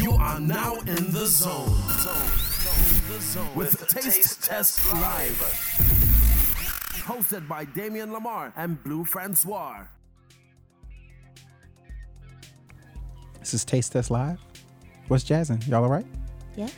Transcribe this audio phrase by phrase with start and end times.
[0.00, 1.76] You are now in the zone.
[3.54, 5.36] With Taste Test Live.
[7.04, 9.82] Hosted by Damien Lamar and Blue Francois.
[13.40, 14.38] This is Taste Test Live.
[15.08, 15.62] What's jazzing?
[15.66, 16.06] Y'all all right?
[16.56, 16.68] Yeah,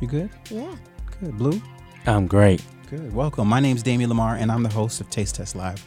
[0.00, 0.30] You good?
[0.50, 0.74] yeah.
[1.20, 1.36] Good.
[1.36, 1.60] Blue?
[2.06, 2.64] I'm great.
[2.88, 3.12] Good.
[3.12, 3.48] Welcome.
[3.48, 5.84] My name's Damien Lamar, and I'm the host of Taste Test Live.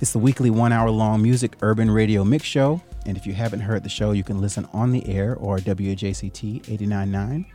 [0.00, 2.80] It's the weekly one hour long music urban radio mix show.
[3.06, 6.64] And if you haven't heard the show, you can listen on the air or WJCT
[6.64, 7.46] 89.9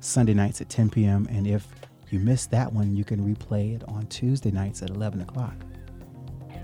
[0.00, 1.26] Sunday nights at 10 p.m.
[1.30, 1.66] And if
[2.10, 5.54] you missed that one, you can replay it on Tuesday nights at 11 o'clock,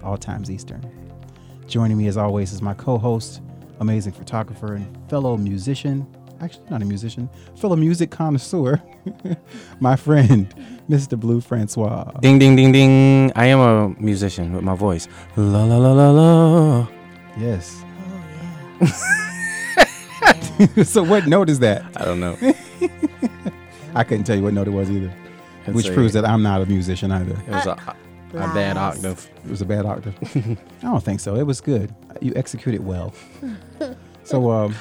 [0.03, 0.85] all times Eastern.
[1.67, 3.41] Joining me as always is my co host,
[3.80, 6.07] amazing photographer, and fellow musician.
[6.43, 8.83] Actually, not a musician, fellow music connoisseur,
[9.80, 10.55] my friend,
[10.91, 11.19] Mr.
[11.19, 12.11] Blue Francois.
[12.21, 13.33] Ding ding ding ding.
[13.35, 15.09] I am a musician with my voice.
[15.37, 16.89] La la la la la.
[17.39, 17.86] Yes.
[18.80, 18.93] Yeah.
[20.85, 21.85] so, what note is that?
[21.97, 22.37] I don't know.
[23.95, 25.13] I couldn't tell you what note it was either,
[25.66, 27.32] It's which a- proves that I'm not a musician either.
[27.47, 27.97] it was a,
[28.35, 29.29] a bad octave.
[29.45, 30.15] It was a bad octave.
[30.82, 31.37] I don't think so.
[31.37, 31.95] It was good.
[32.21, 33.13] You executed well.
[34.24, 34.74] so um,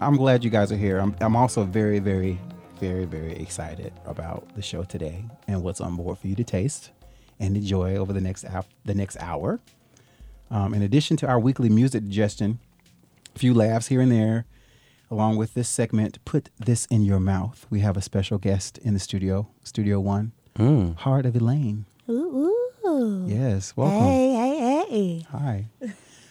[0.00, 0.98] I'm glad you guys are here.
[0.98, 2.38] I'm, I'm also very, very,
[2.78, 6.90] very, very excited about the show today and what's on board for you to taste
[7.38, 8.64] and enjoy over the next hour.
[8.84, 9.60] The next hour.
[10.50, 12.69] Um, in addition to our weekly music digestion, a
[13.40, 14.44] few laughs here and there,
[15.10, 17.66] along with this segment, put this in your mouth.
[17.70, 20.94] We have a special guest in the studio, Studio One, Mm.
[20.98, 21.86] Heart of Elaine.
[22.10, 22.52] Ooh,
[22.84, 23.24] ooh.
[23.26, 23.98] Yes, welcome.
[24.08, 25.26] Hey, hey, hey.
[25.30, 25.68] Hi.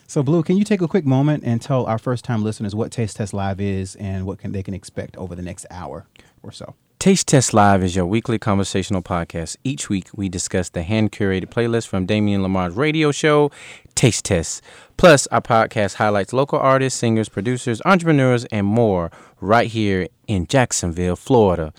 [0.10, 3.18] So, Blue, can you take a quick moment and tell our first-time listeners what Taste
[3.18, 6.08] Test Live is and what can they can expect over the next hour
[6.42, 6.74] or so?
[6.98, 9.58] Taste Test Live is your weekly conversational podcast.
[9.64, 13.52] Each week, we discuss the hand curated playlist from Damian Lamar's radio show,
[13.94, 14.64] Taste Test.
[14.98, 21.16] Plus, our podcast highlights local artists, singers, producers, entrepreneurs, and more right here in Jacksonville,
[21.16, 21.72] Florida.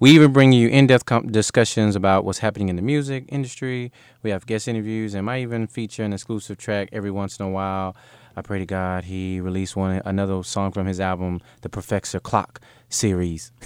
[0.00, 3.90] We even bring you in depth com- discussions about what's happening in the music industry.
[4.22, 7.50] We have guest interviews and might even feature an exclusive track every once in a
[7.50, 7.96] while.
[8.36, 12.60] I pray to God he released one another song from his album, the Professor Clock
[12.88, 13.50] series.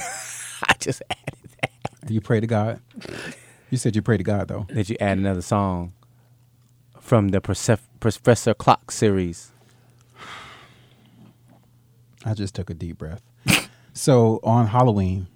[0.62, 2.10] I just added that.
[2.10, 2.80] You pray to God.
[3.68, 4.66] You said you pray to God, though.
[4.72, 5.92] Did you add another song
[6.98, 9.52] from the Professor Clock series?
[12.24, 13.22] I just took a deep breath.
[13.92, 15.26] so on Halloween,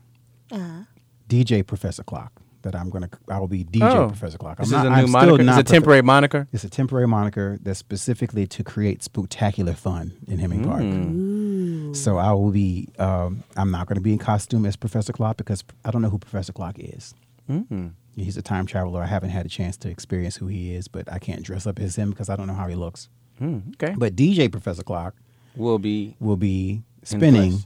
[0.51, 0.85] Uh,
[1.29, 2.33] DJ Professor Clock.
[2.63, 3.09] That I'm gonna.
[3.29, 4.59] I will be DJ Oh, Professor Clock.
[4.59, 5.43] This I'm is not- a new I'm still moniker.
[5.43, 6.49] It's a profe- temporary moniker.
[6.53, 10.83] It's a temporary moniker that's specifically to create spectacular fun in Hemming Park.
[10.83, 11.95] Mm.
[11.95, 12.89] So I will be.
[12.99, 16.11] Um, I'm not going to be in costume as Professor Clock because I don't know
[16.11, 17.15] who Professor Clock is.
[17.49, 17.93] Mm.
[18.17, 19.01] He's a time traveler.
[19.03, 21.79] I haven't had a chance to experience who he is, but I can't dress up
[21.79, 23.09] as him because I don't know how he looks.
[23.41, 23.95] Mm, okay.
[23.97, 25.15] But DJ Professor Clock
[25.55, 27.65] We'll be will be spinning flesh.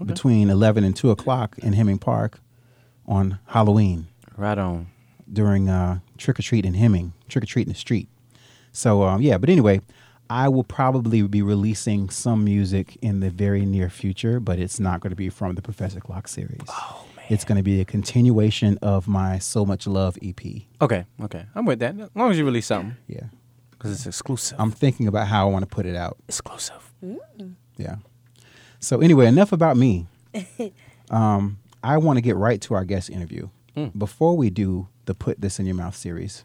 [0.00, 0.04] Okay.
[0.04, 2.40] between 11 and 2 o'clock in Hemming Park
[3.06, 4.86] on Halloween right on.
[5.32, 8.08] during uh, Trick or Treat in Hemming, Trick or Treat in the Street.
[8.72, 9.80] So, um, yeah, but anyway,
[10.30, 15.00] I will probably be releasing some music in the very near future, but it's not
[15.00, 16.60] going to be from the Professor Clock series.
[16.68, 17.24] Oh man.
[17.30, 20.62] It's going to be a continuation of my So Much Love E EP.
[20.82, 21.06] Okay.
[21.22, 21.46] Okay.
[21.54, 21.98] I'm with that.
[21.98, 23.24] As long as you release something, Yeah.
[23.70, 24.60] because it's exclusive.
[24.60, 26.18] I'm thinking about how I want to put it out.
[26.28, 26.92] exclusive.
[27.76, 27.96] Yeah.
[28.80, 30.06] So anyway, enough about me.
[31.10, 33.48] um, I want to get right to our guest interview.
[33.76, 33.98] Mm.
[33.98, 36.44] Before we do the "Put This in Your Mouth" series,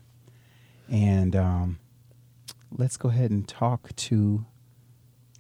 [0.90, 1.80] and um,
[2.72, 4.46] let's go ahead and talk to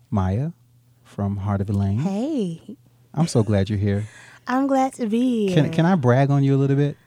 [0.10, 0.52] Maya
[1.04, 2.00] from Heart of Elaine.
[2.00, 2.78] hey,
[3.14, 4.08] I'm so glad you're here.
[4.48, 5.56] I'm glad to be here.
[5.56, 6.98] Can can I brag on you a little bit?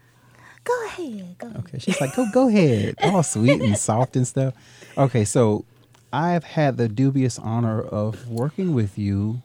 [0.65, 1.39] Go ahead.
[1.39, 1.53] Go.
[1.59, 1.79] Okay.
[1.79, 2.95] She's like, go go ahead.
[3.03, 4.55] All sweet and soft and stuff.
[4.97, 5.65] Okay, so
[6.13, 9.43] I've had the dubious honor of working with you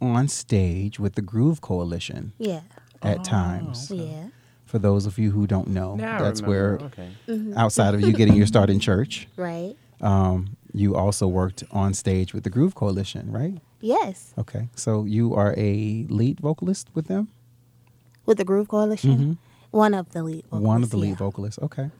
[0.00, 2.60] on stage with the Groove Coalition Yeah.
[3.02, 3.90] at times.
[3.90, 4.28] Yeah.
[4.64, 7.08] For those of you who don't know, Now that's where Okay.
[7.56, 9.76] outside of you getting your start in church, Right.
[10.00, 13.58] um, you also worked on stage with the Groove Coalition, right?
[13.80, 14.32] Yes.
[14.38, 14.68] Okay.
[14.76, 17.28] So you are a lead vocalist with them?
[18.26, 19.18] With the Groove Coalition.
[19.18, 19.36] Mhm.
[19.72, 20.44] One of the lead.
[20.44, 21.14] Vocalists, One of the lead yeah.
[21.16, 21.58] vocalists.
[21.62, 21.90] Okay.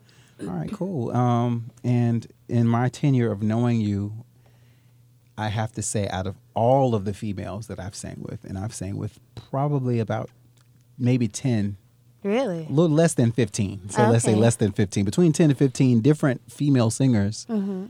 [0.43, 1.11] All right, cool.
[1.11, 4.13] Um, and in my tenure of knowing you,
[5.41, 8.59] I have to say, out of all of the females that I've sang with, and
[8.59, 10.29] I've sang with probably about
[10.99, 11.77] maybe 10,
[12.23, 12.67] Really.
[12.69, 13.89] a little less than 15.
[13.91, 17.47] So let's say less than 15, between 10 and 15 different female singers.
[17.49, 17.87] Mm-hmm.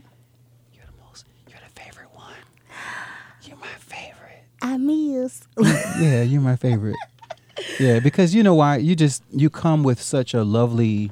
[0.73, 2.33] You're the most, you're the favorite one.
[3.43, 4.43] You're my favorite.
[4.61, 5.41] I miss.
[5.99, 6.95] yeah, you're my favorite.
[7.79, 8.77] Yeah, because you know why?
[8.77, 11.11] You just you come with such a lovely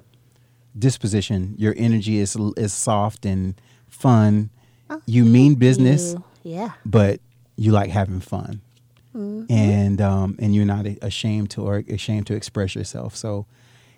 [0.78, 1.56] disposition.
[1.58, 3.60] Your energy is is soft and
[3.90, 4.50] fun.
[4.90, 6.24] Oh, you mean business, You.
[6.44, 6.72] Yeah.
[6.86, 7.20] but
[7.56, 8.62] you like having fun.
[9.14, 13.16] and um, and you're not ashamed to or ashamed to express yourself.
[13.16, 13.46] So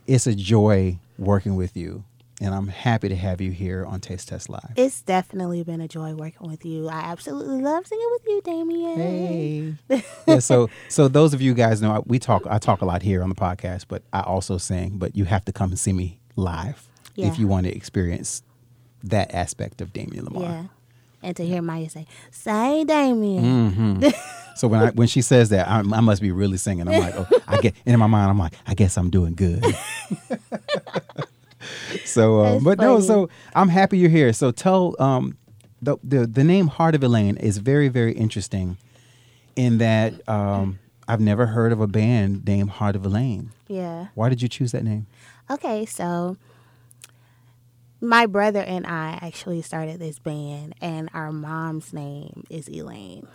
[0.07, 2.03] it's a joy working with you,
[2.41, 4.71] and I'm happy to have you here on Taste Test Live.
[4.75, 6.87] It's definitely been a joy working with you.
[6.89, 9.77] I absolutely love singing with you, Damien.
[9.89, 10.03] Hey.
[10.27, 13.21] yeah, so so those of you guys know we talk I talk a lot here
[13.21, 16.19] on the podcast, but I also sing, but you have to come and see me
[16.35, 17.27] live Yeah.
[17.27, 18.41] if you want to experience
[19.03, 20.43] that aspect of Damian Lamar.
[20.43, 20.63] Yeah.
[21.23, 24.09] And to hear Maya say, "Say, Damien." Mm-hmm.
[24.55, 26.87] So when I when she says that, I, I must be really singing.
[26.87, 29.33] I'm like, oh, I get and in my mind, I'm like, I guess I'm doing
[29.33, 29.63] good.
[32.05, 34.33] so, That's but no, so I'm happy you're here.
[34.33, 35.37] So tell um,
[35.81, 38.77] the the the name Heart of Elaine is very very interesting,
[39.55, 43.51] in that um, I've never heard of a band named Heart of Elaine.
[43.67, 44.07] Yeah.
[44.15, 45.07] Why did you choose that name?
[45.49, 46.37] Okay, so
[48.01, 53.27] my brother and I actually started this band, and our mom's name is Elaine.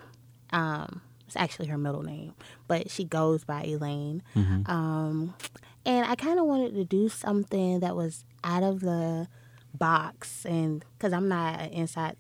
[0.51, 2.35] Um, it's actually her middle name,
[2.69, 4.23] but she goes by Elaine.
[4.35, 5.35] Um,
[5.85, 9.29] and I kind of wanted to do something that was out of the
[9.73, 12.17] box, and because I'm not an inside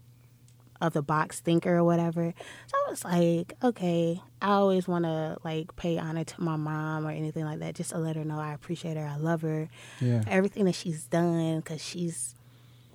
[0.80, 2.34] of the box thinker or whatever.
[2.66, 7.06] So I was like, okay, I always want to like pay honor to my mom
[7.06, 9.68] or anything like that, just to let her know I appreciate her, I love her,
[10.00, 10.22] Yeah.
[10.28, 12.34] everything that she's done, because she's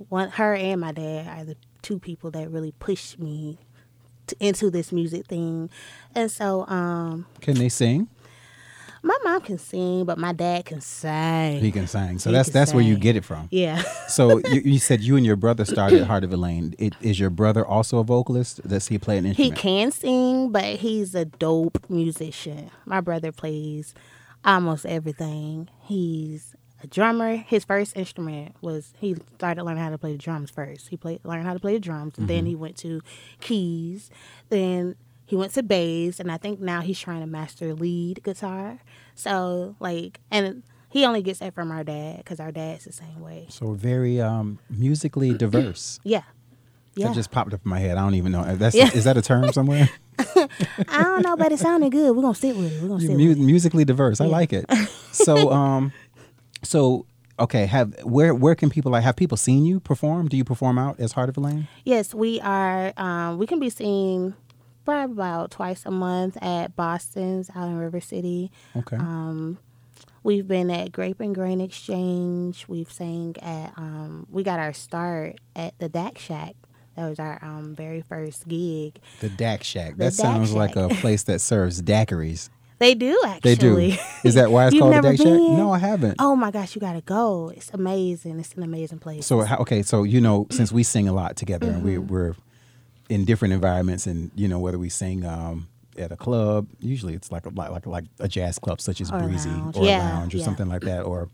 [0.09, 0.30] one.
[0.30, 3.57] Her and my dad are the two people that really pushed me
[4.27, 5.69] to, into this music thing,
[6.15, 8.07] and so um, Can they sing?
[9.03, 11.59] my mom can sing, but my dad can sing.
[11.59, 12.19] He can sing.
[12.19, 13.48] So He that's that's where you get it from.
[13.51, 13.81] yeah.
[14.07, 16.75] So you, you said you and your brother started Heart of Elaine.
[16.77, 18.62] It, is your brother also a vocalist?
[18.68, 19.57] Does he play an instrument?
[19.57, 22.69] He can sing, but he's a dope musician.
[22.86, 23.94] My brother plays
[24.44, 25.69] almost everything.
[25.81, 27.35] He's a drummer.
[27.37, 30.89] His first instrument was he started learning how to play the drums first.
[30.89, 33.01] He played learned how to play the drums, and then he went to
[33.39, 34.09] keys.
[34.49, 34.95] Then
[35.25, 38.79] he went to bass, and I think now he's trying to master lead guitar.
[39.15, 43.21] So like, and he only gets that from our dad because our dad's the same
[43.21, 43.45] way.
[43.49, 45.99] So very um, musically diverse.
[46.03, 46.23] Yeah,
[46.95, 47.07] yeah.
[47.07, 47.97] That just popped up in my head.
[47.97, 48.55] I don't even know.
[48.55, 48.89] That's Yeah.
[48.93, 49.89] is that a term somewhere?
[50.19, 52.15] I don't know, but it sounded good.
[52.15, 52.81] We're gonna sit with it.
[52.81, 53.41] We're gonna sit Mu- with it.
[53.41, 54.19] musically diverse.
[54.21, 54.65] I like it.
[55.13, 55.91] So um,
[56.63, 57.05] so
[57.39, 57.65] okay.
[57.65, 60.27] Have where where can people like have people seen you perform?
[60.27, 61.67] Do you perform out as Heart of Elaine?
[61.85, 62.93] Yes, we are.
[62.97, 64.35] Um, we can be seen
[64.85, 68.51] probably about twice a month at Boston's out in River City.
[68.75, 68.95] Okay.
[68.97, 69.57] Um,
[70.23, 72.67] we've been at Grape and Grain Exchange.
[72.67, 73.73] We've sang at.
[73.77, 76.55] Um, we got our start at the Dak Shack.
[76.95, 78.99] That was our um, very first gig.
[79.21, 79.91] the Dak Shack.
[79.91, 82.49] the That Dak sounds like a place that serves daiquiris.
[82.81, 83.55] They do actually.
[83.55, 83.97] They do.
[84.25, 85.25] Is that why it's called the Dak Shack?
[85.27, 86.15] No, I haven't.
[86.19, 87.53] Oh my gosh, you gotta go!
[87.55, 88.39] It's amazing.
[88.39, 89.25] It's an amazing place.
[89.25, 92.07] So okay, so you know, since we sing a lot together and we, Mm-hmm.
[92.13, 92.35] we're
[93.09, 95.67] in different environments, and you know whether we sing um,
[95.97, 99.11] at a club, usually it's like a, like like like a jazz club such as
[99.11, 99.77] Or Breezy lounge.
[99.77, 100.45] or Yeah, a lounge or yeah.
[100.45, 101.29] something like that, or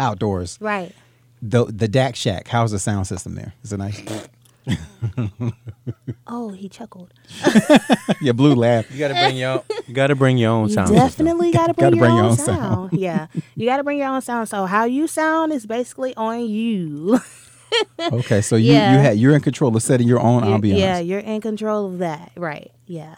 [0.00, 0.58] outdoors.
[0.60, 0.92] right.
[1.40, 3.54] The the Dak Shack, how's the sound system there?
[3.62, 4.02] Is it nice?
[6.30, 7.12] Oh, he chuckled.
[8.20, 8.90] yeah, Blue laugh.
[8.92, 10.88] You gotta bring your you gotta bring your own You sound.
[10.88, 11.26] system.
[11.26, 12.90] definitely got to bring, Gotta your, bring your own own sound.
[12.90, 12.92] sound.
[13.00, 13.26] yeah,
[13.56, 14.48] you got to bring your own sound.
[14.48, 17.18] So how you sound is basically on you.
[18.12, 18.92] Okay, so you Yeah.
[18.92, 20.78] you had you're in control of setting your own You're- ambiance.
[20.78, 22.32] yeah, you're in control of that.
[22.36, 22.70] Right.
[22.86, 23.14] Yeah.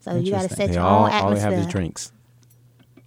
[0.00, 1.50] So you got to set They your all, own all they atmosphere.
[1.50, 2.12] have is drinks.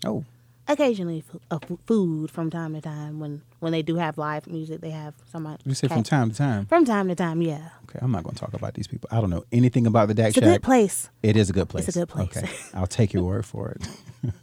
[0.06, 0.24] Oh,
[0.68, 3.20] Occasionally, f- uh, f- food from time to time.
[3.20, 5.58] When when they do have live music, they have somebody.
[5.66, 6.68] you say from time to time.
[6.68, 7.70] From time to time, yeah.
[7.90, 9.10] Okay, I'm not going to talk about these people.
[9.12, 11.10] I don't know anything about the Dak It's a good place.
[11.24, 11.88] It is a good place.
[11.88, 12.38] It's a good place.
[12.38, 13.88] Okay, I'll take your word for it.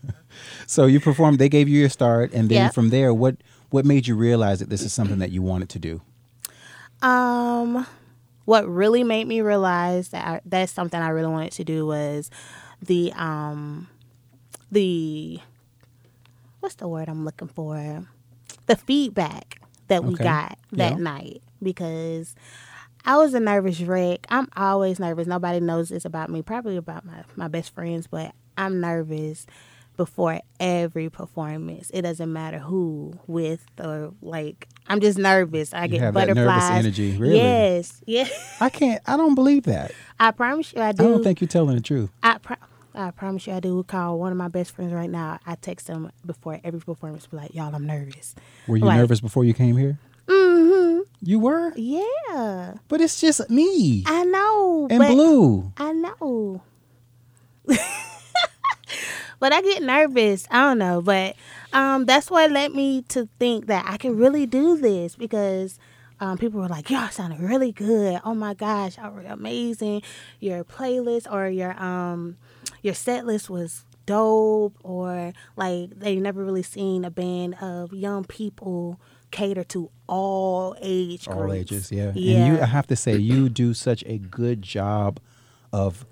[0.66, 1.38] so you performed.
[1.38, 3.36] They gave you your start, and then from there, what
[3.70, 6.02] what made you realize that this is something that you wanted to do?
[7.00, 7.86] Um,
[8.44, 12.28] what really made me realize that I, that's something I really wanted to do was
[12.82, 13.86] the um
[14.72, 15.38] the
[16.58, 18.04] what's the word I'm looking for?
[18.72, 20.24] The feedback that we Okay.
[20.24, 20.98] got that Yeah.
[20.98, 22.34] night because
[23.04, 24.26] I was a nervous wreck.
[24.30, 25.26] I'm always nervous.
[25.26, 29.44] Nobody knows this about me, probably about my, my best friends, but I'm nervous
[29.98, 31.90] before every performance.
[31.92, 35.74] It doesn't matter who with or like I'm just nervous.
[35.74, 36.78] I You get have that nervous butterflies.
[36.78, 37.36] energy, really?
[37.36, 38.00] Yes.
[38.06, 38.26] Yeah.
[38.58, 39.02] I can't.
[39.06, 39.92] I don't believe that.
[40.18, 41.02] I promise you I do.
[41.02, 41.12] I do.
[41.12, 42.08] don't think you're telling the truth.
[42.22, 42.56] I pro-
[42.94, 45.38] I promise you I do call one of my best friends right now.
[45.46, 48.34] I text them before every performance be like, "Y'all, I'm nervous."
[48.66, 49.98] Were you Like- nervous before you came here?
[50.26, 51.00] Mm-hmm.
[51.22, 52.74] You were, Yeah.
[52.88, 54.88] but it's just me I know.
[54.90, 55.72] and Blue.
[55.76, 56.62] I know.
[59.38, 60.46] but I get nervous.
[60.50, 61.36] I don't know, but
[61.72, 65.78] um, that's what led me to think that I can really do this because
[66.20, 68.20] um, people were like, "Y'all sounded really good.
[68.24, 70.02] Oh my gosh, y'all were amazing.
[70.40, 72.36] Your playlist or your um,
[72.82, 78.24] your set list was dope or like they never really seen a band of young
[78.24, 81.54] people cater to all age all groups.
[81.54, 82.12] ages yeah.
[82.14, 85.20] yeah and you i have to say you do such a good job
[85.72, 86.04] of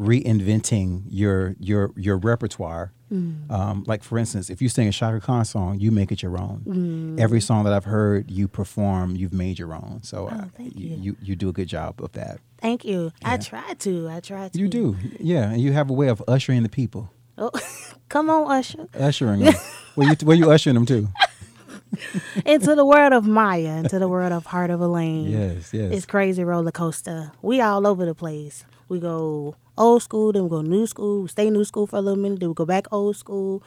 [0.00, 3.50] reinventing your your your repertoire Mm.
[3.50, 6.38] um, like for instance if you sing a Chaka Khan song you make it your
[6.38, 6.62] own.
[6.66, 7.20] Mm.
[7.20, 10.00] every song that i've heard you perform you've made your own.
[10.02, 10.96] So uh, Oh, thank you, you.
[11.04, 12.40] you you do a good job of that.
[12.58, 13.12] Thank you.
[13.24, 13.36] I Yeah.
[13.50, 14.08] try to.
[14.08, 14.58] I try to.
[14.58, 14.96] You do.
[15.20, 17.10] Yeah and you have a way of ushering the people.
[17.36, 17.50] Oh,
[18.08, 18.86] come on usher.
[18.98, 19.54] Ushering them.
[19.96, 21.08] Where you where you ushering them to?
[22.46, 25.26] Into the world of maya into the world of heart of elaine.
[25.30, 25.92] Yes yes.
[25.92, 27.32] It's crazy roller coaster.
[27.42, 28.64] We all over the place.
[28.92, 31.22] We go old school, then we go new school.
[31.22, 33.62] We stay new school for a little minute, then we go back old school.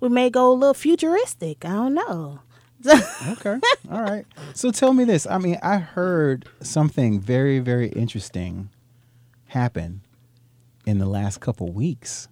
[0.00, 1.66] We may go a little futuristic.
[1.66, 2.40] I don't know.
[3.32, 3.58] Okay.
[3.92, 4.24] All right.
[4.54, 5.26] So tell me this.
[5.26, 8.70] I mean, I heard something very, very interesting
[9.48, 10.00] happen
[10.86, 12.28] in the last couple weeks.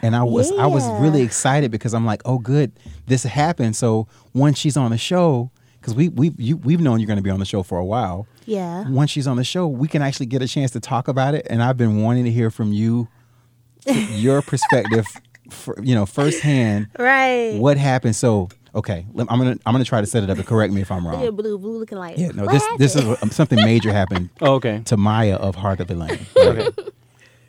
[0.00, 2.72] And I was I was really excited because I'm like, oh good,
[3.06, 3.76] this happened.
[3.76, 5.50] So once she's on the show,
[5.88, 7.84] because we we you, we've known you're going to be on the show for a
[7.84, 8.26] while.
[8.46, 8.88] yeah.
[8.88, 11.46] Once she's on the show, we can actually get a chance to talk about it.
[11.50, 13.08] And I've been wanting to hear from you,
[13.86, 15.06] your perspective,
[15.50, 17.54] for, you know, firsthand Right.
[17.58, 18.16] what happened.
[18.16, 20.36] So okay, I'm gonna I'm gonna try to set it up.
[20.36, 21.36] And correct me if I'm Look at wrong.
[21.36, 22.18] blue, blue looking like.
[22.18, 24.82] Yeah, no, "What this this is um, something major happened Oh, okay.
[24.84, 26.68] to Maya of Heart of Elaine, Okay.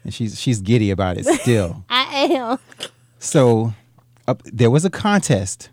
[0.03, 1.83] and she's she's giddy about it still.
[1.89, 2.57] I am.
[3.19, 3.73] So
[4.27, 5.69] uh, there was a contest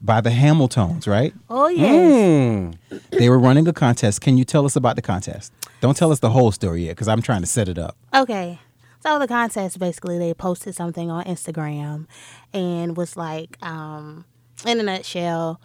[0.00, 1.34] by the Hamiltons, right?
[1.48, 1.94] Oh yes.
[1.94, 3.00] Mm.
[3.10, 4.20] They were running a contest.
[4.20, 5.52] Can you tell us about the contest?
[5.80, 7.96] Don't tell us the whole story yet, because I'm trying to set it up.
[8.14, 8.58] Okay.
[9.00, 12.06] So the contest basically they posted something on Instagram
[12.52, 14.26] and was like, um,
[14.66, 15.58] in a nutshell,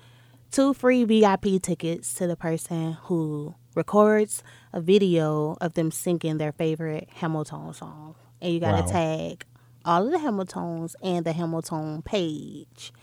[0.51, 6.54] two free VIP tickets to the person who records a video of them singing their
[6.54, 8.15] favorite Hamilton song.
[8.42, 8.92] And you gotta Wow.
[8.92, 9.46] tag
[9.84, 12.94] all of the Hamiltons and the Hamilton page.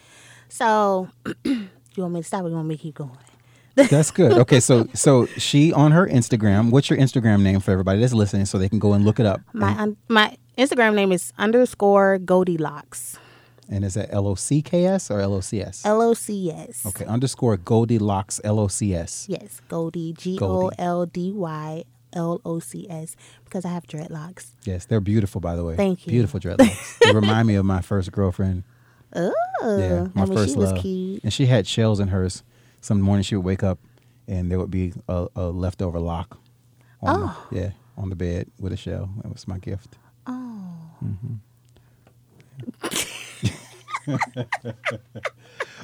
[0.53, 1.09] So
[1.45, 3.17] you want me to stop or you want me to keep going?
[3.75, 4.33] That's good.
[4.33, 6.71] Okay, so so she on her Instagram.
[6.71, 9.25] What's your Instagram name for everybody that's listening, so they can go and look it
[9.25, 9.41] up?
[9.55, 13.17] My un- my Instagram name is underscore Goldilocks.
[13.71, 15.87] and is that L O C K S or L O C S?
[15.87, 16.85] L O C S.
[16.85, 19.25] Okay, underscore Goldilocks L O C S.
[19.27, 20.13] Yes, Goldie.
[20.19, 23.17] G O L D Y L O C S.
[23.45, 24.51] Because I have dreadlocks.
[24.65, 25.77] Yes, they're beautiful, by the way.
[25.77, 26.11] Thank you.
[26.11, 26.99] Beautiful dreadlocks.
[27.03, 28.65] they remind me of my first girlfriend.
[29.15, 30.77] Oh, Yeah, my I mean, first love.
[30.85, 32.43] And she had shells in hers.
[32.81, 33.79] Some morning she would wake up,
[34.27, 36.39] and there would be a, a leftover lock.
[37.03, 37.47] On Oh.
[37.51, 39.11] The, yeah, on the bed with a shell.
[39.23, 39.97] That was my gift.
[40.27, 40.75] Oh,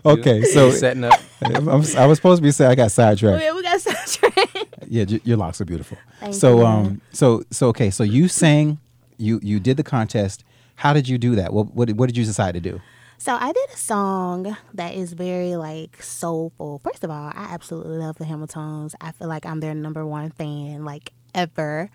[0.05, 1.21] Okay, so setting up.
[1.43, 3.43] I'm- I'm- I was supposed to be saying I got oh sidetracked.
[3.43, 4.75] yeah, we got sidetracked.
[4.89, 5.99] Yeah, j- your locks are beautiful.
[6.21, 6.67] Thank so, you.
[6.67, 8.79] um, so, so, okay, so you sang,
[9.19, 10.45] you you did the contest.
[10.77, 11.53] How did you do that?
[11.53, 12.81] What what, what did you decide to do?
[13.21, 16.81] So I did a song that is very like soulful.
[16.85, 18.95] First of all, I absolutely love the Hamiltons.
[19.01, 21.91] I feel like I'm their number one fan, like ever.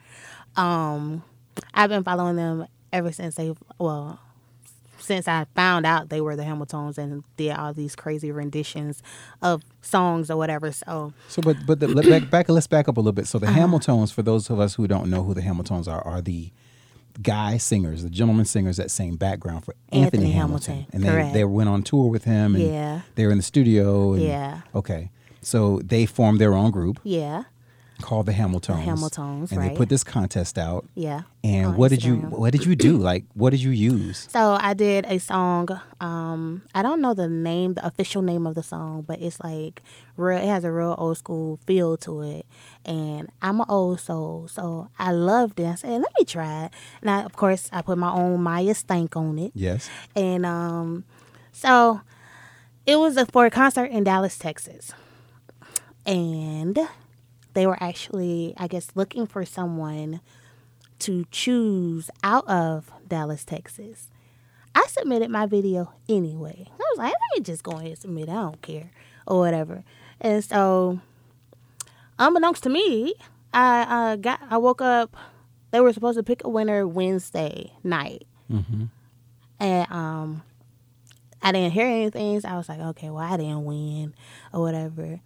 [0.58, 1.24] Um,
[1.74, 4.20] I've been following them ever since they well,
[5.00, 9.02] since I found out they were the Hamiltons and did all these crazy renditions
[9.42, 10.72] of songs or whatever.
[10.74, 13.28] So So, but but the, back, back let's back up a little bit.
[13.28, 13.46] So Uh-huh.
[13.48, 16.52] the Hamiltons, for those of us who don't know who the Hamiltons are, are the
[17.22, 21.34] guy singers, the gentleman singers that sang background for Anthony, Anthony Hamilton, Hamilton, and they
[21.40, 22.56] they went on tour with him.
[22.56, 23.02] And Yeah.
[23.16, 24.14] they were in the studio.
[24.14, 24.62] And, Yeah.
[24.74, 25.12] Okay.
[25.42, 27.44] So they formed their own group yeah,
[28.04, 28.84] called the Hamiltons.
[28.86, 30.86] Hamiltons, and they put this contest out.
[30.94, 31.22] yeah.
[31.46, 32.98] And on what did you what did you do?
[33.10, 34.28] Like what did you use?
[34.32, 35.68] So I did a song.
[36.00, 39.82] Um, I don't know the name, the official name of the song, but it's like
[40.16, 40.38] real.
[40.38, 42.46] It has a real old school feel to it,
[42.86, 45.66] and I'm an old soul, so I loved it.
[45.68, 48.74] I said, "Let me try it." And I, of course, I put my own Maya
[48.76, 49.90] stank on it, Yes.
[50.16, 51.04] and um,
[51.52, 52.02] so
[52.86, 54.92] it was a, for a concert in Dallas, Texas,
[56.06, 56.78] and
[57.54, 60.22] they were actually, I guess, looking for someone
[61.00, 64.10] to choose out of Dallas, Texas.
[64.76, 66.66] I submitted my video anyway.
[66.68, 68.30] I was like, let me just go ahead and submit.
[68.30, 68.90] I don't care
[69.28, 69.84] or whatever.
[70.20, 71.00] And so,
[72.20, 73.14] unbeknownst to me,
[73.54, 73.82] I
[74.14, 75.16] uh, got I woke up.
[75.72, 78.84] They were supposed to pick a winner Wednesday night, Mm-hmm.
[79.60, 80.44] and um,
[81.42, 82.40] I didn't hear anything.
[82.42, 84.14] So I was like, okay, well, I didn't win
[84.54, 85.20] or whatever.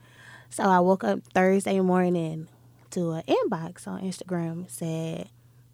[0.49, 2.47] So I woke up Thursday morning
[2.91, 5.29] to an inbox on Instagram said,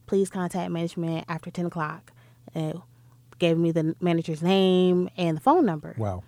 [0.07, 2.11] please contact management after 10 o'clock.
[2.55, 2.75] It
[3.39, 5.95] gave me the manager's name and the phone number.
[5.97, 6.23] Wow.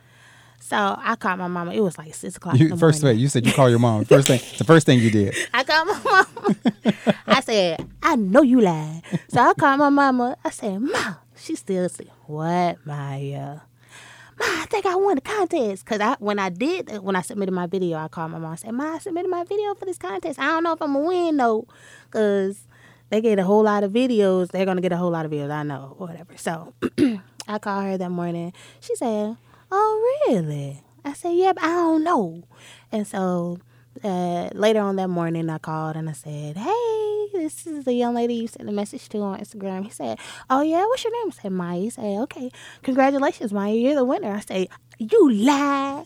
[0.60, 1.74] So I called my mama.
[1.74, 3.22] It was like 6 o'clock in You, first, wait, morning.
[3.22, 4.06] you said you call your mom.
[4.06, 5.36] First thing, the first thing you did.
[5.54, 7.16] I called my mama.
[7.28, 9.02] I said, I know you lied.
[9.28, 10.38] So I called my mama.
[10.44, 13.60] I said, Mom, She still said, "What, Maya?"
[14.40, 17.54] Ma, I think I won the contest because I when I did when I submitted
[17.54, 19.98] my video, I called my mom and said, "Ma, I submitted my video for this
[19.98, 20.40] contest.
[20.40, 21.68] I don't know if I'm gonna win though,
[22.06, 22.68] because
[23.10, 24.50] they get a whole lot of videos.
[24.50, 25.52] They're gonna get a whole lot of videos.
[25.52, 26.74] I know, or whatever." So
[27.48, 28.54] I called her that morning.
[28.80, 29.38] She said,
[29.72, 32.44] "Oh, really?" I said, "Yeah, I don't know."
[32.92, 33.60] And so
[34.04, 38.16] uh, later on that morning, I called and I said, "Hey, this is the young
[38.16, 41.32] lady you sent a message to on Instagram." He said, "Oh yeah, what's your name?"
[41.32, 42.52] I said, "Maya." He said, "Okay,
[42.84, 46.04] congratulations, Maya, you're the winner." I say, "You lie."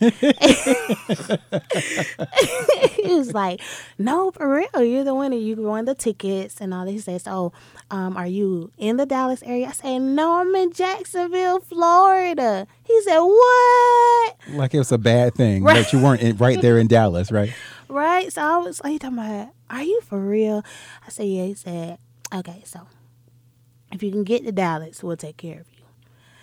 [2.96, 3.60] he was like,
[3.98, 5.36] "No, for real, you're the winner.
[5.36, 6.94] You won the tickets and all." This.
[6.94, 7.52] He said, "So,
[7.90, 13.00] um, are you in the Dallas area?" I said, "No, I'm in Jacksonville, Florida." He
[13.02, 15.82] said, "What?" Like it was a bad thing Right.
[15.82, 17.52] that you weren't in, right there in Dallas, right?
[17.88, 18.32] Right?
[18.32, 20.62] So I was like, talking about, are you for real?
[21.04, 21.44] I said, yeah.
[21.46, 21.98] He said,
[22.32, 22.86] okay, so
[23.90, 25.82] if you can get to Dallas, we'll take care of you.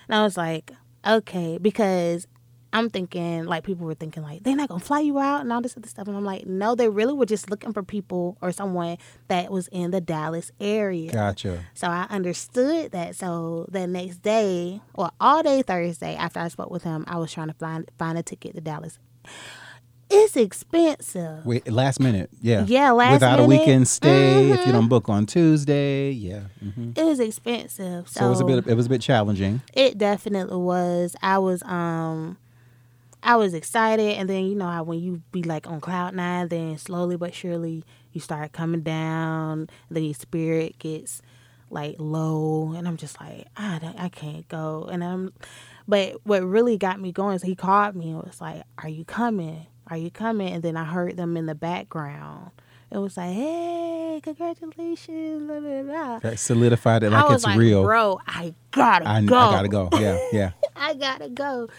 [0.09, 0.71] And I was like,
[1.07, 2.27] okay, because
[2.73, 5.51] I'm thinking, like, people were thinking, like, they're not going to fly you out and
[5.53, 6.07] all this other stuff.
[6.07, 8.97] And I'm like, no, they really were just looking for people or someone
[9.29, 11.11] that was in the Dallas area.
[11.11, 11.63] Gotcha.
[11.73, 13.15] So I understood that.
[13.15, 17.31] So the next day, or all day Thursday, after I spoke with him, I was
[17.31, 18.99] trying to find find a ticket to Dallas.
[20.09, 21.45] It's expensive.
[21.45, 22.63] Wait, last minute, yeah.
[22.65, 24.75] Yeah, last Without a weekend stay, if you Mhm.
[24.75, 26.43] don't book on Tuesday, yeah.
[26.61, 28.07] hmm It was expensive.
[28.07, 28.67] So, So, it was a bit.
[28.67, 29.61] It was a bit challenging.
[29.73, 31.15] It definitely was.
[31.21, 32.37] I was um
[33.23, 36.47] I was excited and then you know how when you be like on cloud nine,
[36.47, 41.21] then slowly but surely you start coming down, then your spirit gets
[41.69, 44.87] like low and I'm just like, I I can't go.
[44.91, 45.33] And I'm
[45.87, 49.05] but what really got me going is he called me and was like, Are you
[49.05, 49.67] coming?
[49.87, 50.51] Are you coming?
[50.53, 52.51] And then I heard them in the background.
[52.91, 56.19] It was like, Hey, congratulations, blah, blah, blah.
[56.19, 57.83] That solidified it like it's like, real.
[57.83, 59.89] bro, I gotta I, I gotta go.
[59.93, 60.51] Yeah, yeah.
[60.75, 61.69] I gotta go.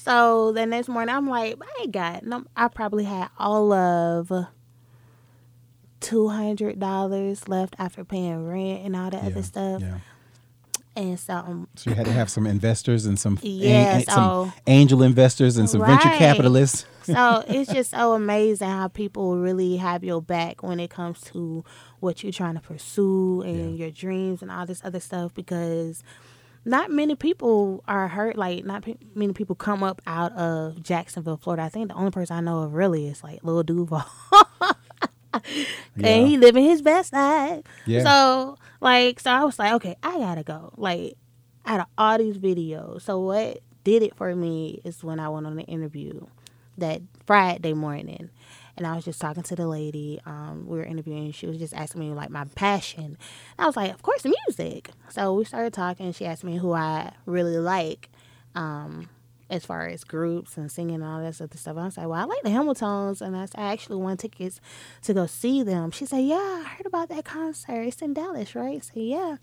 [0.00, 2.22] So the next morning, I'm like, I ain't got.
[2.24, 4.30] No, I probably had all of
[6.00, 9.82] two hundred dollars left after paying rent and all that yeah, other stuff.
[9.82, 9.98] Yeah.
[10.94, 14.52] And so, um, So you had to have some investors and some, an- Yeah, some
[14.66, 16.86] angel investors and some venture capitalists.
[17.02, 21.64] so it's just so amazing how people really have your back when it comes to
[22.00, 23.84] what you're trying to pursue and Yeah.
[23.84, 26.02] your dreams and all this other stuff because
[26.68, 31.36] not many people are hurt like not pe- many people come up out of Jacksonville,
[31.36, 31.62] Florida.
[31.62, 34.04] I think the only person I know of really is like Lil Duval.
[35.42, 35.42] Yeah.
[36.04, 37.64] and he living his best life.
[37.86, 38.02] Yeah.
[38.02, 40.72] So like, so I was like, okay, I gotta go.
[40.76, 41.16] Like,
[41.66, 45.46] out of all these videos, so what did it for me is when I went
[45.46, 46.26] on the interview
[46.78, 48.30] that Friday morning,
[48.78, 50.20] and I was just talking to the lady.
[50.24, 51.32] Um, we were interviewing.
[51.32, 53.04] She was just asking me like my passion.
[53.04, 53.16] And
[53.58, 54.90] I was like, of course, music.
[55.10, 56.12] So we started talking.
[56.12, 58.08] She asked me who I really like.
[58.54, 59.08] Um,
[59.50, 61.76] as far as groups and singing and all that sort of stuff.
[61.76, 64.60] I was like, well, I like the Hamiltons, and I actually won tickets
[65.02, 65.90] to go see them.
[65.90, 67.82] She said, yeah, I heard about that concert.
[67.82, 68.76] It's in Dallas, right?
[68.76, 69.36] I said, yeah.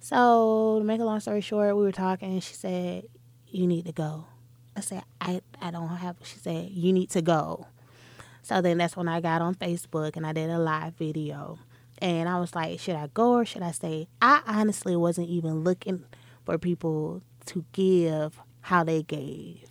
[0.00, 3.04] So to make a long story short, we were talking, and she said,
[3.46, 4.26] you need to go.
[4.76, 7.66] I said, I, I don't have, she said, you need to go.
[8.42, 11.58] So then that's when I got on Facebook and I did a live video.
[11.98, 14.08] And I was like, should I go or should I stay?
[14.20, 16.04] I honestly wasn't even looking
[16.44, 19.64] for people to give how they gave.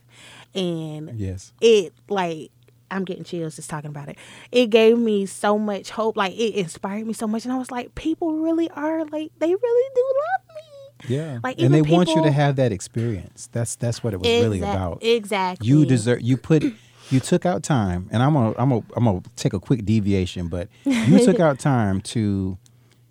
[0.55, 1.53] And Yes.
[1.61, 2.51] it like
[2.89, 4.17] I'm getting chills just talking about it.
[4.51, 6.17] It gave me so much hope.
[6.17, 9.47] Like it inspired me so much, and I was like, people really are like they
[9.55, 11.15] really do love me.
[11.15, 11.39] Yeah.
[11.43, 13.49] Like, and they even want you to have that experience.
[13.53, 15.01] That's that's what it was really about.
[15.03, 15.67] Exactly.
[15.67, 16.21] You deserve.
[16.21, 16.63] You put.
[17.11, 18.53] You took out time, and I'm gonna.
[18.57, 18.83] I'm gonna.
[18.95, 22.57] I'm gonna take a quick deviation, but you took out time to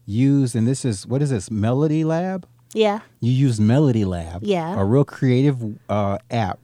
[0.06, 2.46] use, and this is what is this Melody Lab?
[2.72, 3.00] Yeah.
[3.20, 4.78] You use Melody Lab, Yeah.
[4.80, 6.58] a real creative uh, app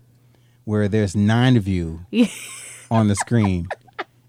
[0.64, 2.06] where there's nine of you
[2.90, 3.68] on the screen,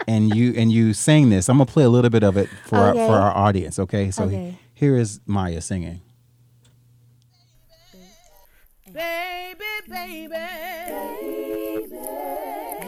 [0.08, 1.48] and you and you sang this.
[1.50, 3.80] I'm gonna play a little bit of it for our, for our audience.
[3.80, 4.58] Okay, so Okay.
[4.74, 6.02] here is Maya singing.
[8.92, 11.88] Baby, baby, baby,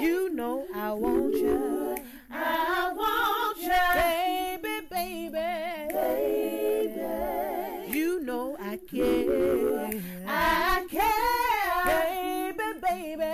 [0.02, 1.96] you know I want you.
[2.32, 3.70] I want you.
[3.96, 7.98] Baby, baby, Baby.
[7.98, 9.90] you know I care.
[10.28, 11.86] I care.
[11.86, 13.34] Baby, baby,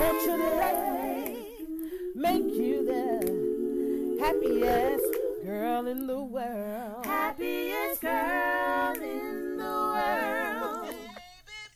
[0.00, 0.98] want you to let me
[2.14, 3.04] make you the
[4.24, 5.04] happiest
[5.44, 7.04] girl in the world.
[7.06, 10.86] Happiest girl in the world.
[10.86, 10.96] Baby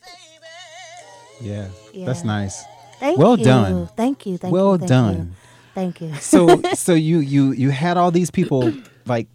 [0.02, 1.68] baby Yeah,
[2.06, 2.64] that's nice.
[2.98, 3.44] Thank Well you.
[3.44, 3.86] done.
[3.96, 4.38] Thank you.
[4.38, 4.78] Thank well you.
[4.78, 5.16] thank done.
[5.16, 5.30] You.
[5.74, 6.14] Thank you.
[6.20, 8.72] so so you you you had all these people
[9.06, 9.28] like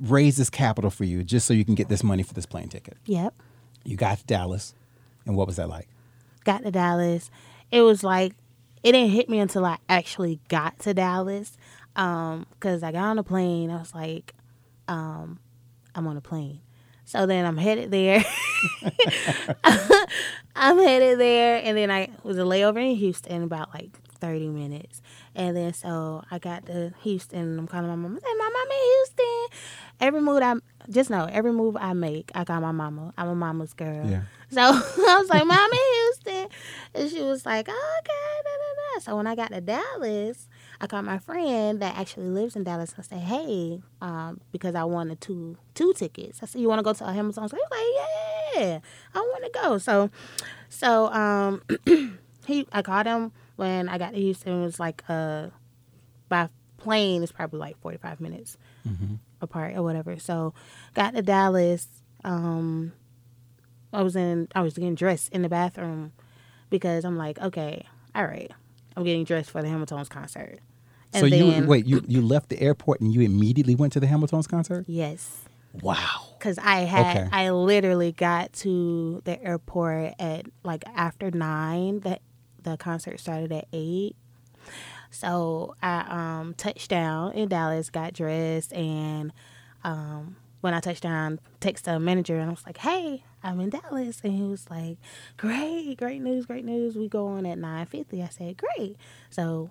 [0.00, 2.68] raise this capital for you just so you can get this money for this plane
[2.68, 2.96] ticket.
[3.06, 3.34] Yep.
[3.84, 4.74] You got to Dallas,
[5.26, 5.88] and what was that like?
[6.44, 7.30] got to Dallas,
[7.70, 8.32] it was like
[8.82, 11.56] it didn't hit me until I actually got to Dallas.
[11.96, 14.34] Um, cause I got on the plane, I was like,
[14.88, 15.38] um,
[15.94, 16.60] I'm on a plane.
[17.10, 18.24] So then I'm headed there.
[20.54, 25.02] I'm headed there, and then I was a layover in Houston about like 30 minutes,
[25.34, 27.40] and then so I got to Houston.
[27.40, 28.16] And I'm calling my mama.
[28.16, 29.58] I said, "My mama in Houston."
[29.98, 30.54] Every move I
[30.88, 33.12] just know, every move I make, I got my mama.
[33.18, 34.06] I'm a mama's girl.
[34.08, 34.22] Yeah.
[34.52, 36.48] So I was like, "Mom in Houston,"
[36.94, 39.00] and she was like, "Oh, "Okay." Da, da, da.
[39.00, 40.48] So when I got to Dallas,
[40.80, 42.94] I called my friend that actually lives in Dallas.
[42.98, 46.42] I said, "Hey," um, because I wanted two two tickets.
[46.42, 48.78] I said, "You want to go to a Hamilton?" He was like, "Yeah,
[49.14, 50.10] I want to go." So,
[50.70, 51.62] so um,
[52.46, 54.62] he I called him when I got to Houston.
[54.62, 55.48] It was like uh,
[56.30, 58.56] by plane, it's probably like forty five minutes
[59.42, 60.18] apart or whatever.
[60.18, 60.54] So,
[60.94, 61.86] got to Dallas.
[62.24, 62.92] Um,
[63.92, 66.12] I was in I was getting dressed in the bathroom
[66.70, 68.50] because I'm like, okay, all right,
[68.96, 70.60] I'm getting dressed for the Hamilton's concert.
[71.12, 74.06] And so you wait, you you left the airport and you immediately went to the
[74.06, 74.84] Hamilton's concert?
[74.88, 75.44] Yes.
[75.82, 76.26] Wow.
[76.40, 77.28] Cause I had Okay.
[77.32, 82.00] I literally got to the airport at like after nine.
[82.00, 82.22] That
[82.62, 84.16] the concert started at eight.
[85.10, 89.32] So I um touched down in Dallas, got dressed, and
[89.84, 93.70] um when I touched down, text the manager and I was like, "Hey, I'm in
[93.70, 94.98] Dallas," and he was like,
[95.38, 96.96] "Great, great news, great news.
[96.96, 98.22] We go on at nine fifty.
[98.22, 98.96] I said, "Great."
[99.30, 99.70] So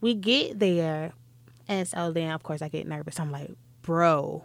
[0.00, 1.12] we get there,
[1.68, 3.18] and so then of course I get nervous.
[3.20, 3.50] I'm like,
[3.82, 4.44] "Bro."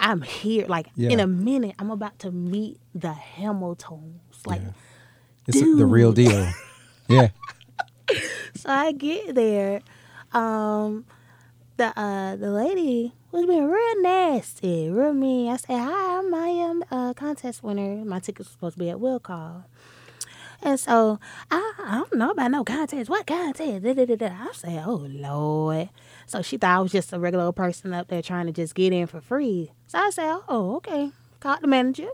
[0.00, 0.64] I'm here.
[0.68, 1.10] Like Yeah.
[1.10, 4.46] in a minute, I'm about to meet the Hamiltons.
[4.46, 4.70] Like, Yeah.
[5.48, 6.48] It's the real deal.
[7.08, 7.28] yeah.
[8.54, 9.80] so I get there.
[10.32, 11.04] Um,
[11.78, 15.50] the uh the lady was being real nasty, real mean.
[15.50, 18.04] I said, "Hi, I'm Maya, I'm the uh, contest winner.
[18.04, 19.64] My tickets supposed to be at will call."
[20.62, 23.08] And so I, I don't know about no contest.
[23.08, 23.82] What contest?
[23.84, 24.26] Da, da, da.
[24.26, 25.88] I said, "Oh Lord."
[26.26, 28.74] So she thought I was just a regular old person up there trying to just
[28.74, 29.70] get in for free.
[29.86, 32.08] So I said, "Oh, okay." Called the manager,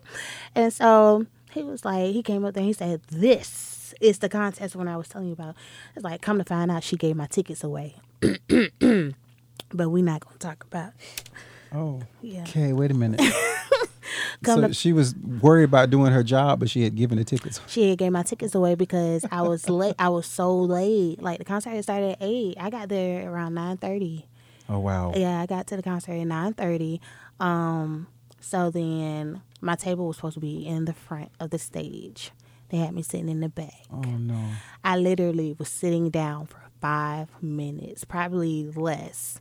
[0.55, 2.61] and so he was like, he came up there.
[2.61, 5.55] and He said, "This is the contest when I was telling you about."
[5.97, 7.95] It's like, come to find out, she gave my tickets away.
[8.21, 10.89] but we're not gonna talk about.
[10.89, 11.31] it.
[11.75, 12.01] Oh.
[12.23, 12.43] Yeah.
[12.43, 13.21] Okay, wait a minute.
[14.43, 17.25] Come so to- she was worried about doing her job, but she had given the
[17.25, 17.61] tickets.
[17.67, 19.95] She had gave my tickets away because I was late.
[19.99, 21.23] I was so late.
[21.23, 22.57] Like the concert started at eight.
[22.61, 24.27] I got there around nine thirty.
[24.69, 25.13] Oh wow.
[25.15, 27.01] Yeah, I got to the concert at nine thirty.
[27.41, 28.07] Um,
[28.41, 32.31] so then my table was supposed to be in the front of the stage.
[32.69, 33.85] They had me sitting in the back.
[33.91, 34.39] Oh no.
[34.83, 39.41] I literally was sitting down for five minutes, probably less.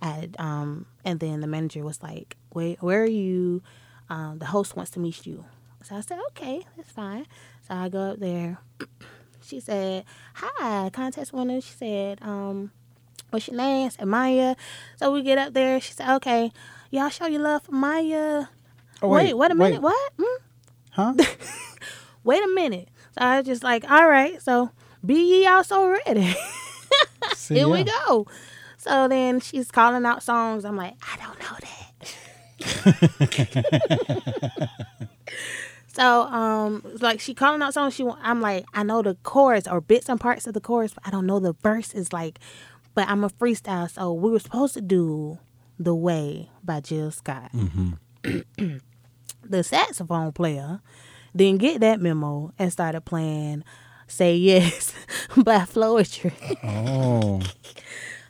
[0.00, 3.62] I um, and then the manager was like, "Wait, where are you?
[4.08, 5.44] Um, the host wants to meet you."
[5.82, 7.26] So I said, "Okay, that's fine."
[7.66, 8.58] So I go up there.
[9.46, 12.70] She said, "Hi, contest winner." She said, um,
[13.28, 14.56] "What's your name?" I said, "Maya."
[14.96, 15.78] So we get up there.
[15.82, 16.50] She said, "Okay,
[16.90, 18.46] y'all show your love for Maya."
[19.02, 19.82] Oh, wait, wait, wait a minute.
[19.82, 19.82] wait.
[19.82, 20.12] What?
[20.16, 20.36] Mm?
[20.92, 21.14] Huh?
[22.24, 22.88] Wait a minute.
[23.12, 24.70] So I was just like, all right, so
[25.04, 26.34] be ye also ready.
[27.34, 28.26] See, Here we go.
[28.84, 30.66] So then she's calling out songs.
[30.66, 31.88] I'm like, I don't know that.
[35.86, 37.94] so um, like she calling out songs.
[37.94, 41.06] She, I'm like, I know the chorus or bits and parts of the chorus, but
[41.06, 41.94] I don't know the verse.
[41.94, 42.38] Is like,
[42.94, 43.90] but I'm a freestyle.
[43.90, 45.38] So we were supposed to do
[45.78, 47.50] "The Way" by Jill Scott.
[49.42, 50.82] the saxophone player
[51.34, 53.64] didn't get that memo and started playing
[54.08, 54.92] "Say Yes"
[55.38, 56.58] by Floetry.
[56.62, 57.40] Oh.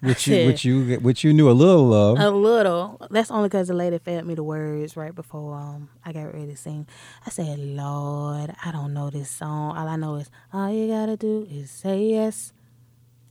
[0.00, 2.18] Which you, which you, which you knew a little of.
[2.18, 2.98] A little.
[3.10, 6.46] That's only because the lady fed me the words right before um I got ready
[6.48, 6.86] to sing.
[7.26, 9.76] I said, Lord, I don't know this song.
[9.76, 12.52] All I know is all you gotta do is say yes.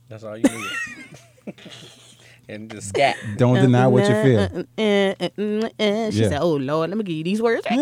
[0.08, 0.70] That's all you need.
[2.48, 3.16] and the scat.
[3.36, 4.40] Don't deny what you feel.
[4.40, 5.28] Uh, uh,
[5.82, 6.10] uh.
[6.10, 6.28] She Yeah.
[6.28, 7.66] said, Oh Lord, let me give you these words.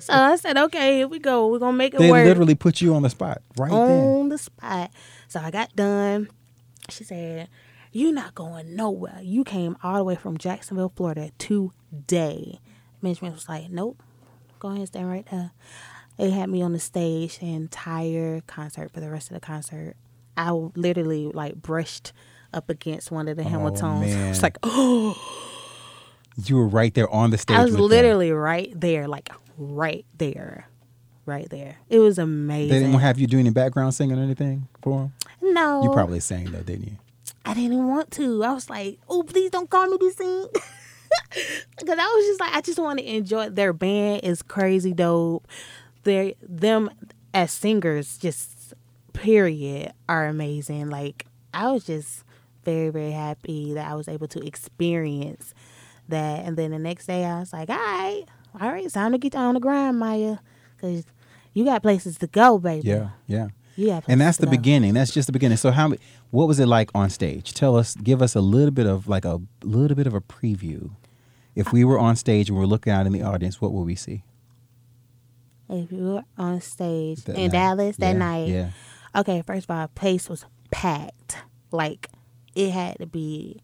[0.00, 1.48] so I said, Okay, here we go.
[1.48, 2.24] We're gonna make it They work.
[2.26, 3.80] literally put you on the spot right then.
[3.80, 4.90] on the spot.
[5.28, 6.28] So I got done.
[6.92, 7.48] She said,
[7.92, 9.20] You're not going nowhere.
[9.22, 12.60] You came all the way from Jacksonville, Florida today.
[13.00, 14.02] Management was like, Nope.
[14.58, 15.52] Go ahead and stand right there.
[16.18, 19.96] They had me on the stage the entire concert for the rest of the concert.
[20.36, 22.12] I literally like brushed
[22.54, 24.14] up against one of the oh, Hamiltons.
[24.14, 25.18] It's like, oh,
[26.44, 27.56] You were right there on the stage.
[27.56, 27.88] I was with them.
[27.90, 29.28] literally right there, like
[29.58, 30.68] right there,
[31.26, 31.76] right there.
[31.88, 32.68] It was amazing.
[32.68, 35.12] They didn't have you do any background singing or anything for them.
[35.54, 36.96] no, You probably sang though, didn't you?
[37.44, 38.44] I didn't want to.
[38.44, 40.46] I was like, oh, please don't call me to sing.
[41.78, 43.50] Because I was just like, I just want to enjoy.
[43.50, 45.46] Their band is crazy dope.
[46.04, 46.90] They them
[47.34, 48.74] as singers, just
[49.12, 50.88] period, are amazing.
[50.90, 52.24] Like I was just
[52.64, 55.52] very very happy that I was able to experience
[56.08, 56.44] that.
[56.46, 58.24] And then the next day, I was like, all right,
[58.60, 60.38] all right, time to get on the grind, Maya,
[60.82, 61.04] because
[61.54, 62.88] you got places to go, baby.
[62.88, 63.48] Yeah, yeah.
[63.76, 64.50] You got And that's the go.
[64.50, 64.92] beginning.
[64.94, 65.56] That's just the beginning.
[65.56, 65.92] So how
[66.30, 67.54] what was it like on stage?
[67.54, 70.90] Tell us, give us a little bit of like a little bit of a preview.
[71.54, 73.94] If we were on stage and we're looking out in the audience, what will we
[73.94, 74.24] see?
[75.68, 77.52] If you were on stage That in night.
[77.52, 78.70] Dallas that Yeah, night, Yeah.
[79.16, 81.38] okay, first of all, place was packed.
[81.70, 82.08] Like
[82.54, 83.60] it had to be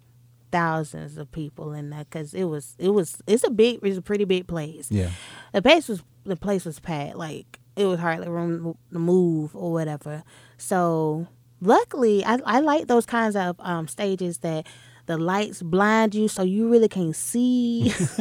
[0.50, 4.02] thousands of people in there because it was it was it's a big it's a
[4.02, 4.88] pretty big place.
[4.90, 5.10] Yeah.
[5.52, 7.16] The place was the place was packed.
[7.16, 10.22] Like it was hardly room to move or whatever.
[10.56, 11.26] So
[11.60, 14.66] luckily, I I like those kinds of um, stages that.
[15.06, 17.84] The lights blind you, so you really can't see.
[17.88, 17.98] Which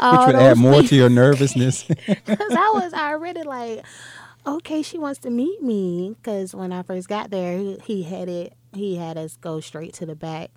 [0.00, 1.84] would add more to your nervousness.
[2.06, 3.84] Because I was already like,
[4.44, 6.16] okay, she wants to meet me.
[6.20, 8.52] Because when I first got there, he, he had it.
[8.72, 10.50] He had us go straight to the back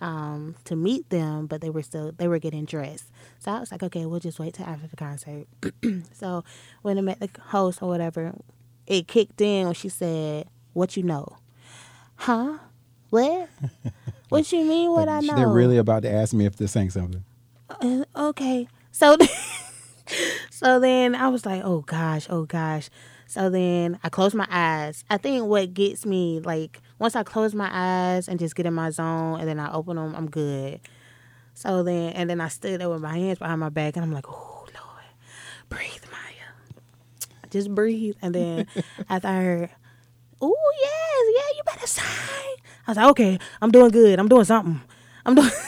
[0.00, 3.10] um, to meet them, but they were still they were getting dressed.
[3.38, 5.46] So I was like, okay, we'll just wait till after the concert.
[6.12, 6.44] so
[6.82, 8.34] when I met the host or whatever,
[8.86, 11.36] it kicked in when she said, "What you know?"
[12.16, 12.58] Huh?
[13.10, 13.48] What?
[14.28, 14.90] what you mean?
[14.90, 15.36] What I know?
[15.36, 17.24] They're really about to ask me if they're saying something.
[17.68, 18.68] Uh, okay.
[18.92, 19.16] So
[20.50, 22.90] so then I was like, oh gosh, oh gosh.
[23.26, 25.04] So then I closed my eyes.
[25.10, 28.74] I think what gets me like once I close my eyes and just get in
[28.74, 30.80] my zone and then I open them, I'm good.
[31.54, 34.12] So then and then I stood there with my hands behind my back and I'm
[34.12, 35.04] like, oh Lord,
[35.68, 37.28] breathe, Maya.
[37.50, 38.14] Just breathe.
[38.22, 38.66] And then
[39.08, 39.70] after I heard,
[40.40, 42.04] oh yes, yeah, you better sign.
[42.86, 44.18] I was like, okay, I'm doing good.
[44.18, 44.80] I'm doing something.
[45.26, 45.50] I'm doing.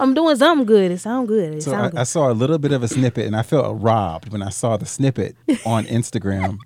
[0.00, 0.90] I'm doing something good.
[0.90, 1.54] It sounds good.
[1.54, 2.00] It So sound I, good.
[2.00, 4.76] I saw a little bit of a snippet, and I felt robbed when I saw
[4.76, 6.58] the snippet on Instagram.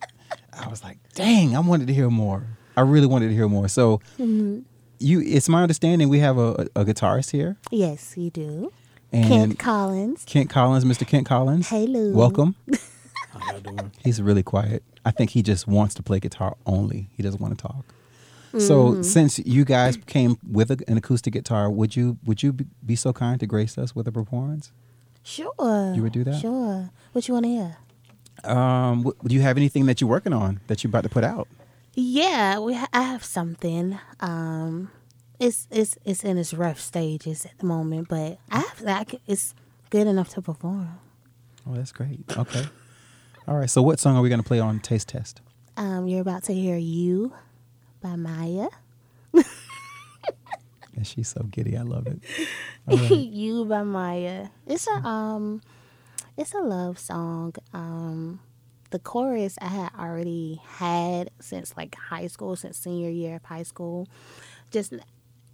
[0.54, 2.44] I was like, "Dang, I wanted to hear more.
[2.76, 4.60] I really wanted to hear more." So, Mm-hmm.
[4.98, 8.72] you, it's my understanding we have a, a guitarist here, yes, you do.
[9.12, 10.24] and Kent Collins.
[10.26, 11.06] Kent Collins, Mr.
[11.06, 11.68] Kent Collins.
[11.68, 12.12] Hey, Lou.
[12.14, 12.54] Welcome.
[13.32, 13.92] How y'all doing?
[14.04, 14.82] He's really quiet.
[15.04, 17.08] I think he just wants to play guitar only.
[17.16, 17.84] He doesn't want to talk.
[18.58, 22.66] So since you guys came with a, an acoustic guitar, would you would you be,
[22.84, 24.72] be so kind to grace us with a performance?
[25.22, 25.92] Sure.
[25.94, 26.40] You would do that?
[26.40, 26.90] Sure.
[27.12, 27.76] What you want to hear?
[28.42, 31.22] Um, wh- do you have anything that you're working on that you're about to put
[31.22, 31.46] out?
[32.02, 33.98] Yeah, we ha- I have something.
[34.20, 34.90] Um,
[35.38, 39.54] it's it's it's in its rough stages at the moment, but I have like it's
[39.90, 40.98] good enough to perform.
[41.68, 42.20] Oh, that's great.
[42.36, 42.64] Okay.
[43.46, 43.68] All right.
[43.68, 45.42] So what song are we going to play on Taste Test?
[45.76, 47.34] Um, you're about to hear "You"
[48.00, 48.68] by Maya.
[50.96, 51.76] And she's so giddy.
[51.78, 52.20] I love it.
[52.86, 53.10] Right.
[53.12, 54.48] you by Maya.
[54.66, 55.60] It's a um
[56.36, 57.54] it's a love song.
[57.72, 58.40] Um
[58.90, 63.62] the chorus I had already had since like high school, since senior year of high
[63.64, 64.08] school.
[64.70, 64.92] Just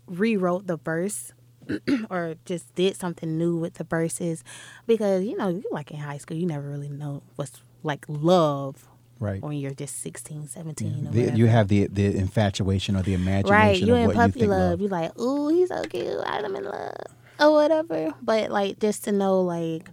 [0.06, 1.32] rewrote the verse
[2.10, 4.44] or just did something new with the verses
[4.86, 8.88] because you know, you like in high school, you never really know what's like love
[9.18, 9.40] Right.
[9.42, 13.50] when you're just 16, 17 or The- you have the the infatuation or the imagination
[13.50, 14.60] Right, you of in what you puppy think love.
[14.72, 14.80] love.
[14.82, 16.20] You like, ooh, he's so cute.
[16.26, 16.92] I'm in love,
[17.40, 18.12] or whatever.
[18.20, 19.88] But like, just to know, like,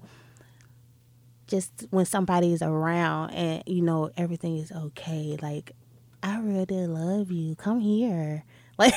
[1.53, 5.37] just when somebody's around and you know everything is okay.
[5.39, 5.73] Like,
[6.23, 7.55] I really love you.
[7.55, 8.43] Come here,
[8.79, 8.95] like,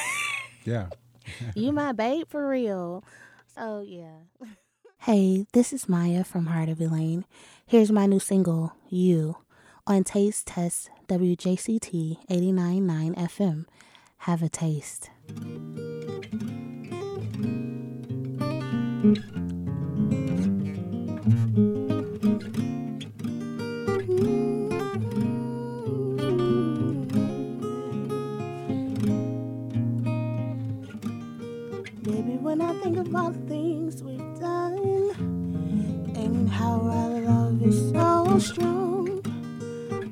[0.64, 0.86] Yeah.
[1.54, 3.04] you my babe for real.
[3.54, 4.20] So yeah.
[5.00, 7.26] Hey, this is Maya from Heart of Elaine.
[7.66, 9.36] Here's my new single, You,
[9.86, 13.66] on Taste Test WJCT 89.9 FM.
[14.20, 15.10] Have a taste.
[32.96, 35.10] Think about things we've done
[36.16, 39.20] and how our love is so strong,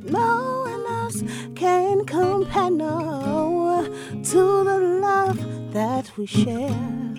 [0.05, 1.23] no one else
[1.55, 3.88] can compare no
[4.23, 7.14] to the love that we share.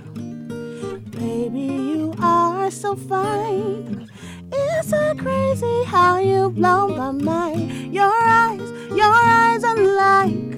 [1.12, 4.08] Baby, you are so fine.
[4.52, 7.94] It's so crazy how you blow my mind.
[7.94, 10.52] Your eyes, your eyes are like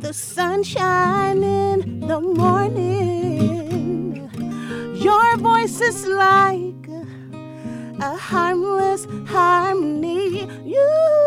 [0.00, 3.09] the sunshine in the morning.
[5.00, 6.86] Your voice is like
[8.02, 10.46] a harmless harmony.
[10.62, 11.19] You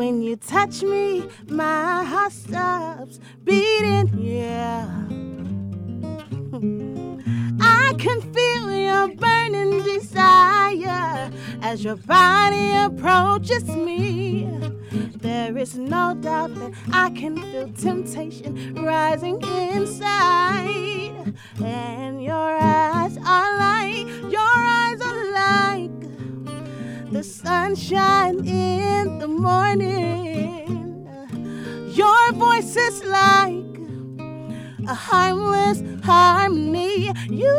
[0.00, 4.08] When you touch me, my heart stops beating.
[4.18, 4.88] Yeah.
[7.60, 14.48] I can feel your burning desire as your body approaches me.
[15.16, 21.34] There is no doubt that I can feel temptation rising inside.
[21.62, 25.99] And your eyes are like, your eyes are like
[27.10, 31.06] the sunshine in the morning.
[31.92, 33.64] Your voice is like
[34.88, 37.12] a harmless harmony.
[37.28, 37.56] You.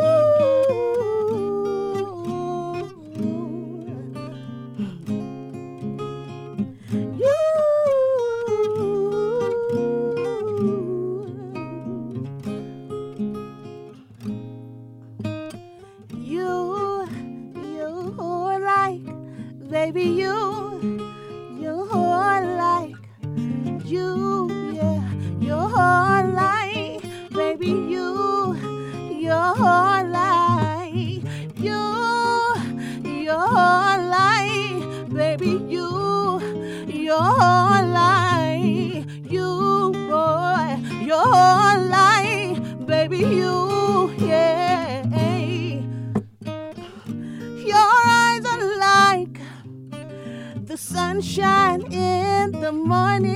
[16.32, 16.61] You,
[19.72, 20.78] baby, you,
[21.58, 22.94] you are like,
[23.86, 24.41] you,
[51.22, 53.31] sunshine in the morning.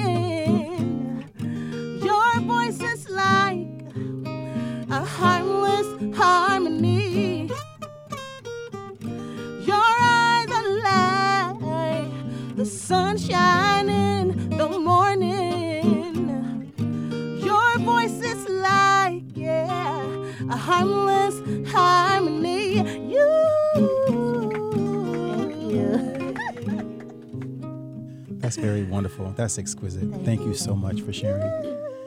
[28.67, 29.33] Very wonderful.
[29.37, 30.09] That's exquisite.
[30.25, 31.47] Thank you so much for sharing.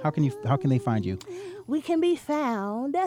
[0.04, 0.32] How can you?
[0.46, 1.18] How can they find you?
[1.68, 2.98] We can be found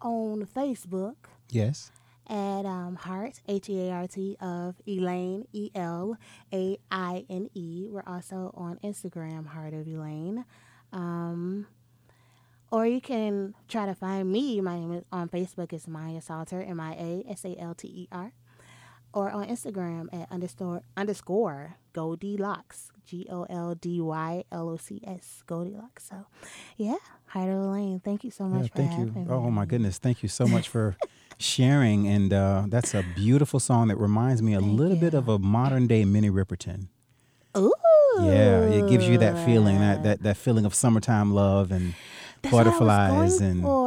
[0.00, 1.16] on Facebook
[1.50, 1.90] Yes.
[2.28, 6.16] at um, Heart, H E A R T, of Elaine, E L
[6.52, 7.88] A I N E.
[7.90, 10.44] We're also on Instagram, Heart of Elaine.
[10.92, 11.66] Um,
[12.70, 14.60] or you can try to find me.
[14.62, 17.86] My name is on Facebook is Maya Salter, M I A S A L T
[17.88, 18.32] E R.
[19.14, 25.00] Or on Instagram at underscore underscore Goldilocks, G O L D Y L O C
[25.06, 26.08] S, Goldilocks.
[26.10, 26.26] So,
[26.76, 26.96] yeah,
[27.26, 28.00] Heart of Elaine.
[28.00, 29.20] Thank you so much Yeah, for thank having you.
[29.20, 29.26] me.
[29.30, 30.96] Oh my goodness, thank you so much for
[31.38, 32.08] sharing.
[32.08, 35.38] And uh, that's a beautiful song that reminds me a Thank little bit of a
[35.38, 36.88] modern day Minnie Riperton.
[37.56, 37.72] Ooh.
[38.20, 41.94] Yeah, it gives you that feeling, that that, that feeling of summertime love and
[42.42, 43.83] That's what I was butterflies and for.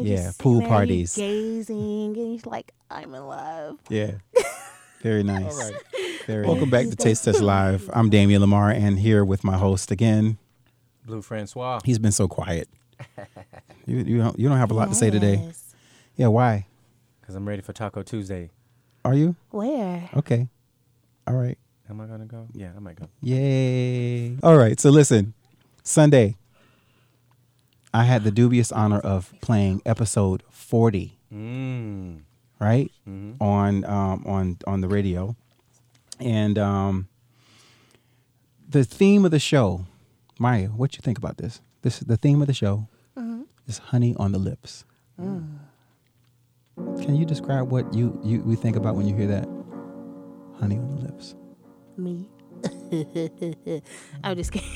[0.00, 1.14] And yeah, just pool sitting there, you're parties.
[1.16, 4.12] gazing, and he's like, "I'm in love." yeah.
[5.02, 5.52] Very nice.
[5.58, 5.80] All right.
[6.26, 7.88] Very Welcome back to Taste Test Live.
[7.92, 10.38] I'm Damien Lamar and here with my host again.
[11.06, 11.80] Blue Francois.
[11.84, 12.68] He's been so quiet.
[13.86, 15.40] You you don't you don't have a lot to say today.
[15.44, 15.74] Yes.
[16.14, 16.66] Yeah, why?
[17.20, 18.50] Because I'm ready for Taco Tuesday.
[19.04, 19.34] Are you?
[19.50, 20.08] Where?
[20.16, 20.48] Okay.
[21.26, 21.58] All right.
[21.88, 22.46] Am I going to go?
[22.52, 23.08] Yeah, I might go.
[23.22, 24.36] Yay.
[24.44, 24.78] All right.
[24.78, 25.34] So listen,
[25.82, 26.36] Sunday,
[27.92, 32.20] I had the dubious honor of playing episode 40, Mmm.
[32.60, 32.90] right?
[33.08, 33.42] Mm-hmm.
[33.42, 35.36] On um, on on the radio.
[36.20, 37.08] And um,
[38.68, 39.86] the theme of the show,
[40.38, 41.60] Maya, what do you think about this?
[41.82, 42.86] This the theme of the show
[43.66, 44.84] is honey on the lips.
[45.16, 49.48] Can you describe what you, you we think about when you hear that?
[50.58, 51.34] Honey on the lips.
[51.96, 52.28] Me.
[54.24, 54.68] I'm just kidding.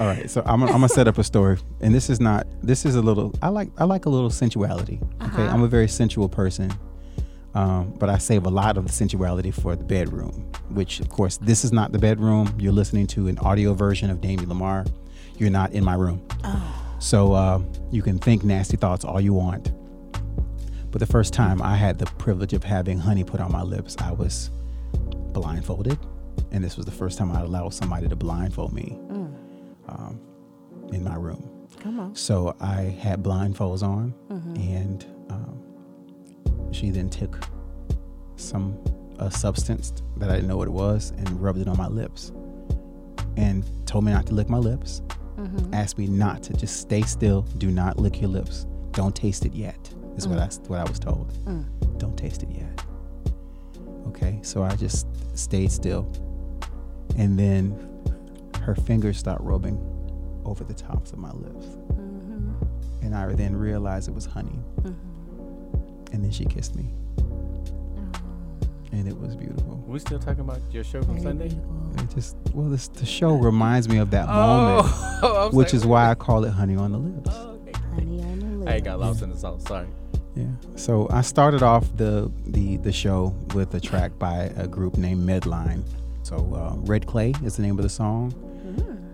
[0.00, 2.48] All right, so I'm, I'm gonna set up a story, and this is not.
[2.62, 3.32] This is a little.
[3.40, 3.68] I like.
[3.78, 4.98] I like a little sensuality.
[5.22, 6.72] Okay, I'm a very sensual person,
[7.54, 10.50] um, but I save a lot of the sensuality for the bedroom.
[10.70, 12.52] Which, of course, this is not the bedroom.
[12.58, 14.84] You're listening to an audio version of Damien Lamar.
[15.38, 16.26] You're not in my room,
[16.98, 17.62] so uh,
[17.92, 19.70] you can think nasty thoughts all you want.
[20.90, 23.96] But the first time I had the privilege of having honey put on my lips,
[24.00, 24.50] I was
[25.32, 25.98] blindfolded,
[26.50, 28.98] and this was the first time I allowed somebody to blindfold me
[29.96, 30.20] um,
[30.92, 31.50] in my room.
[31.80, 32.14] Come on.
[32.14, 34.14] So I had blindfolds on,
[34.56, 37.38] and um, she then took
[38.36, 38.78] some
[39.18, 42.32] a substance that I didn't know what it was and rubbed it on my lips,
[43.36, 45.02] and told me not to lick my lips.
[45.72, 47.42] Asked me not to just stay still.
[47.58, 48.66] Do not lick your lips.
[48.92, 49.92] Don't taste it yet.
[50.16, 51.32] Is what I what I was told.
[51.98, 52.84] Don't taste it yet.
[54.08, 56.10] Okay, so I just stayed still,
[57.18, 57.76] and then
[58.64, 59.78] her fingers start rubbing
[60.44, 61.66] over the tops of my lips.
[63.02, 64.58] And I then realized it was honey.
[66.12, 66.92] And then she kissed me.
[68.92, 69.82] and it was beautiful.
[69.86, 71.46] We still talking about your show from Sunday?
[71.98, 74.86] It just well, this the show reminds me of that moment,
[75.22, 77.72] I which like, is why I call it "Honey on the Lips." Oh, okay.
[77.94, 78.70] Honey on the lips.
[78.70, 79.60] I got lost in the song.
[79.60, 79.86] Sorry.
[80.34, 80.46] Yeah.
[80.76, 85.28] So I started off the the the show with a track by a group named
[85.28, 85.84] Medline.
[86.22, 88.32] So uh, Red Clay is the name of the song.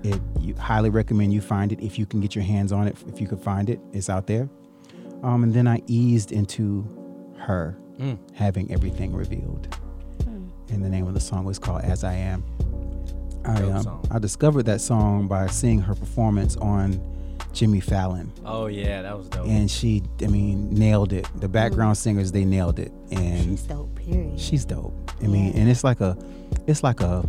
[0.02, 2.96] It you highly recommend you find it if you can get your hands on it.
[3.08, 4.48] If you could find it, it's out there.
[5.22, 6.86] Um, and then I eased into
[7.38, 8.16] her Mm.
[8.34, 9.68] having everything revealed.
[10.70, 12.42] And the name of the song was called As I Am.
[13.44, 14.00] I um.
[14.10, 17.00] I discovered that song by seeing her performance on
[17.52, 19.46] Jimmy Fallon Oh yeah, that was dope.
[19.46, 23.94] and she i mean nailed it the background singers they nailed it and She's dope.
[23.96, 24.38] Period.
[24.38, 25.60] she's dope i mean Yeah.
[25.60, 26.16] and it's like a
[26.68, 27.28] it's like a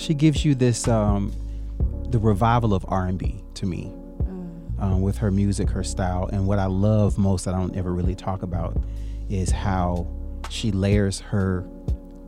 [0.00, 1.32] she gives you this um
[2.10, 3.92] the revival of r&b to me
[4.78, 6.28] um, with her music her style.
[6.32, 8.76] And what i love most that i don't ever really talk about
[9.28, 10.06] is how
[10.48, 11.64] she layers her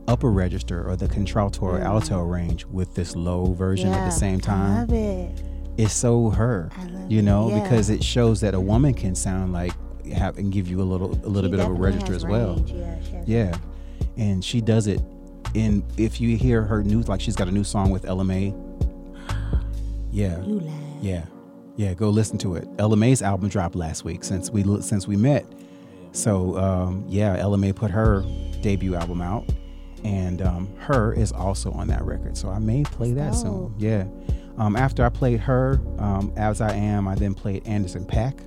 [0.07, 4.37] upper register or the contralto or alto range with this low version at the same
[4.37, 4.75] I time.
[4.81, 5.41] love it.
[5.77, 7.63] it's so her I love you it, know yeah.
[7.63, 9.71] because it shows that a woman can sound like
[10.13, 12.55] have and give you a little a little She bit of a register as well.
[12.57, 13.57] range, Yeah, she has yeah
[14.17, 15.01] and she does it
[15.53, 18.53] in if you hear her new like she's got a new song with Ella Mai
[20.11, 20.39] yeah.
[20.43, 20.81] You laugh.
[21.01, 21.25] yeah.
[21.75, 22.67] Yeah go listen to it.
[22.77, 25.45] Ella Mai's album dropped last week since we since we met.
[26.11, 28.23] So um, yeah Ella Mai put her
[28.61, 29.49] debut album out
[30.03, 32.37] and um, her is also on that record.
[32.37, 33.73] So I may play that soon.
[33.77, 34.05] Yeah.
[34.57, 38.39] Um, after I played her um, as I am I then played Anderson Paak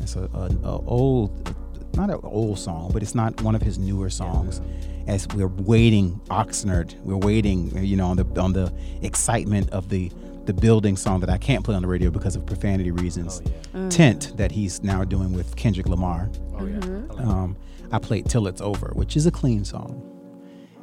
[0.00, 1.54] it's a, a, a old
[1.96, 4.60] not an old song but it's not one of his newer songs
[5.06, 10.10] as we're waiting Oxnard we're waiting you know on the on the excitement of the
[10.46, 13.42] the building song that I can't play on the radio because of profanity reasons
[13.74, 13.88] Oh yeah.
[13.88, 16.76] tent that he's now doing with Kendrick Lamar Oh yeah.
[16.76, 17.20] Mm-hmm.
[17.20, 17.56] I um,
[17.92, 20.02] I played Till It's Over, which is a clean song.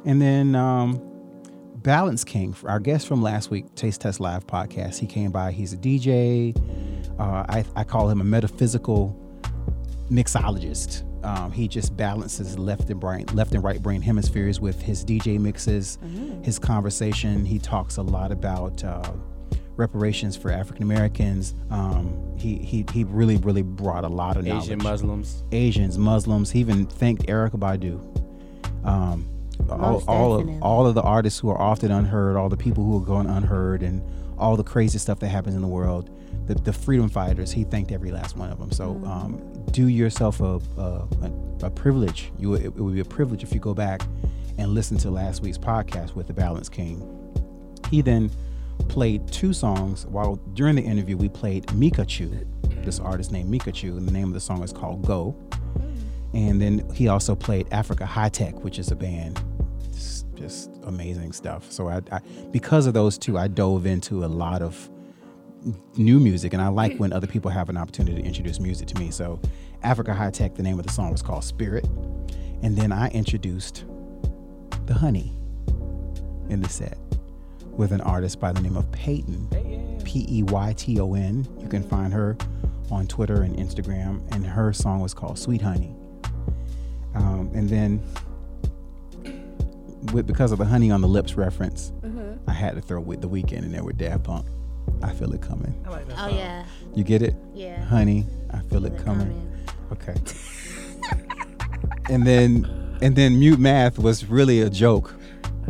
[0.06, 1.02] And then um,
[1.76, 5.52] Balance King, our guest from last week, Taste Test Live podcast, he came by.
[5.52, 6.56] He's a DJ.
[7.18, 9.14] Uh, I, I call him a metaphysical
[10.10, 11.02] mixologist.
[11.24, 15.40] Um, he just balances left and brain, left and right brain hemispheres with his DJ
[15.40, 15.98] mixes,
[16.42, 17.44] his conversation.
[17.44, 19.10] He talks a lot about uh,
[19.76, 21.54] reparations for African Americans.
[21.70, 24.64] Um, he, he he really really brought a lot of knowledge.
[24.64, 25.42] Asian Muslims.
[25.52, 26.50] Asians, Muslims.
[26.50, 28.86] He even thanked Erykah Badu.
[28.86, 29.28] Um,
[29.70, 32.98] all, all of all of the artists who are often unheard, all the people who
[32.98, 34.02] are going unheard, and
[34.38, 36.10] all the crazy stuff that happens in the world.
[36.46, 37.52] The, the freedom fighters.
[37.52, 38.70] He thanked every last one of them.
[38.70, 39.40] So um,
[39.70, 41.08] do yourself a, a,
[41.62, 42.30] a, privilege.
[42.38, 44.02] You it, it would be a privilege if you go back
[44.58, 47.10] and listen to last week's podcast with the Balance King.
[47.90, 48.30] He then
[48.88, 52.46] played two songs while during the interview we played Micachu,
[52.84, 55.36] this artist named Micachu, and the name of the song is called Go.
[56.34, 59.40] And then he also played Africa Hitech, which is a band.
[59.92, 61.70] Just, just amazing stuff.
[61.70, 64.90] So I, I because of those two, I dove into a lot of
[65.96, 68.98] new music and I like when other people have an opportunity to introduce music to
[68.98, 69.10] me.
[69.10, 69.40] So
[69.82, 71.84] Africa Hitech, the name of the song was called Spirit.
[72.62, 73.84] And then I introduced
[74.86, 75.32] the honey
[76.48, 76.98] in the set
[77.62, 80.00] with an artist by the name of Peyton.
[80.04, 81.46] P E Y T O N.
[81.60, 82.36] You can find her
[82.90, 85.94] on Twitter and Instagram, and her song was called Sweet Honey.
[87.14, 88.02] Um, and then,
[90.12, 91.92] with, because of the honey on the lips reference,
[92.46, 94.46] I had to throw with the Weeknd in there with Daft Punk.
[95.04, 95.74] I feel it coming.
[95.86, 96.38] I like that Oh song.
[96.38, 96.64] yeah.
[96.94, 97.34] You get it?
[97.54, 97.82] Yeah.
[97.84, 99.66] Honey, I feel it Feel it coming.
[99.92, 100.14] Okay.
[102.10, 102.66] and then
[103.02, 105.14] and then Mute Math was really a joke.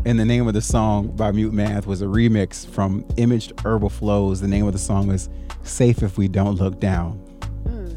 [0.06, 3.88] And the name of the song by Mute Math was a remix from Imagined Herbal
[3.90, 4.40] Flows.
[4.40, 5.28] The name of the song is
[5.62, 7.18] Safe If We Don't Look Down.
[7.64, 7.96] Mm.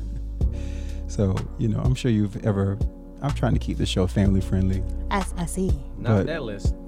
[1.11, 2.77] So, you know, I'm sure you've ever
[3.21, 4.83] I'm trying to keep the show family friendly.
[5.11, 5.71] I, I see.
[5.97, 6.73] Not But- that list.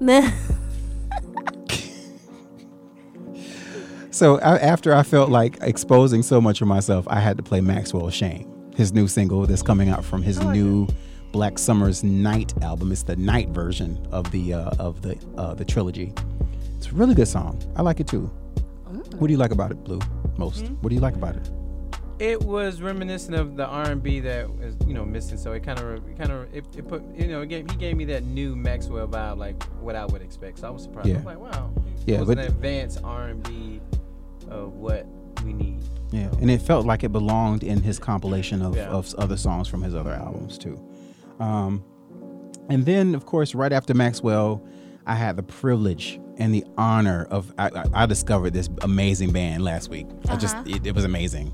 [4.10, 7.60] So I, after I felt like exposing so much of myself, I had to play
[7.60, 10.88] Maxwell Shame, his new single that's coming out from his new
[11.30, 12.90] Black Summer's Night album.
[12.90, 16.12] It's the night version of the uh, of the uh, the trilogy.
[16.78, 17.62] It's a really good song.
[17.76, 18.22] I like it too.
[19.18, 20.00] What do you like about it, Blue?
[20.36, 20.64] Most.
[20.80, 21.48] What do you like about it?
[22.18, 25.38] It was reminiscent of the R&B that was, you know, missing.
[25.38, 27.96] So it kind of, kind of, it, it put, you know, it gave, he gave
[27.96, 30.58] me that new Maxwell vibe, like what I would expect.
[30.58, 31.08] So I was surprised.
[31.08, 31.72] I was like, wow,
[32.04, 33.80] Yeah, it was but- an advanced R&B
[34.50, 35.06] of what
[35.44, 35.80] we need.
[36.10, 38.88] Yeah, and it felt like it belonged in his compilation of, Yeah.
[38.88, 40.78] of other songs from his other albums too.
[41.38, 41.82] Um,
[42.68, 44.62] and then, of course, right after Maxwell,
[45.06, 49.62] I had the privilege and the honor of I, I, I discovered this amazing band
[49.64, 50.06] last week.
[50.28, 50.64] I just Uh-huh.
[50.76, 51.52] it, it was amazing.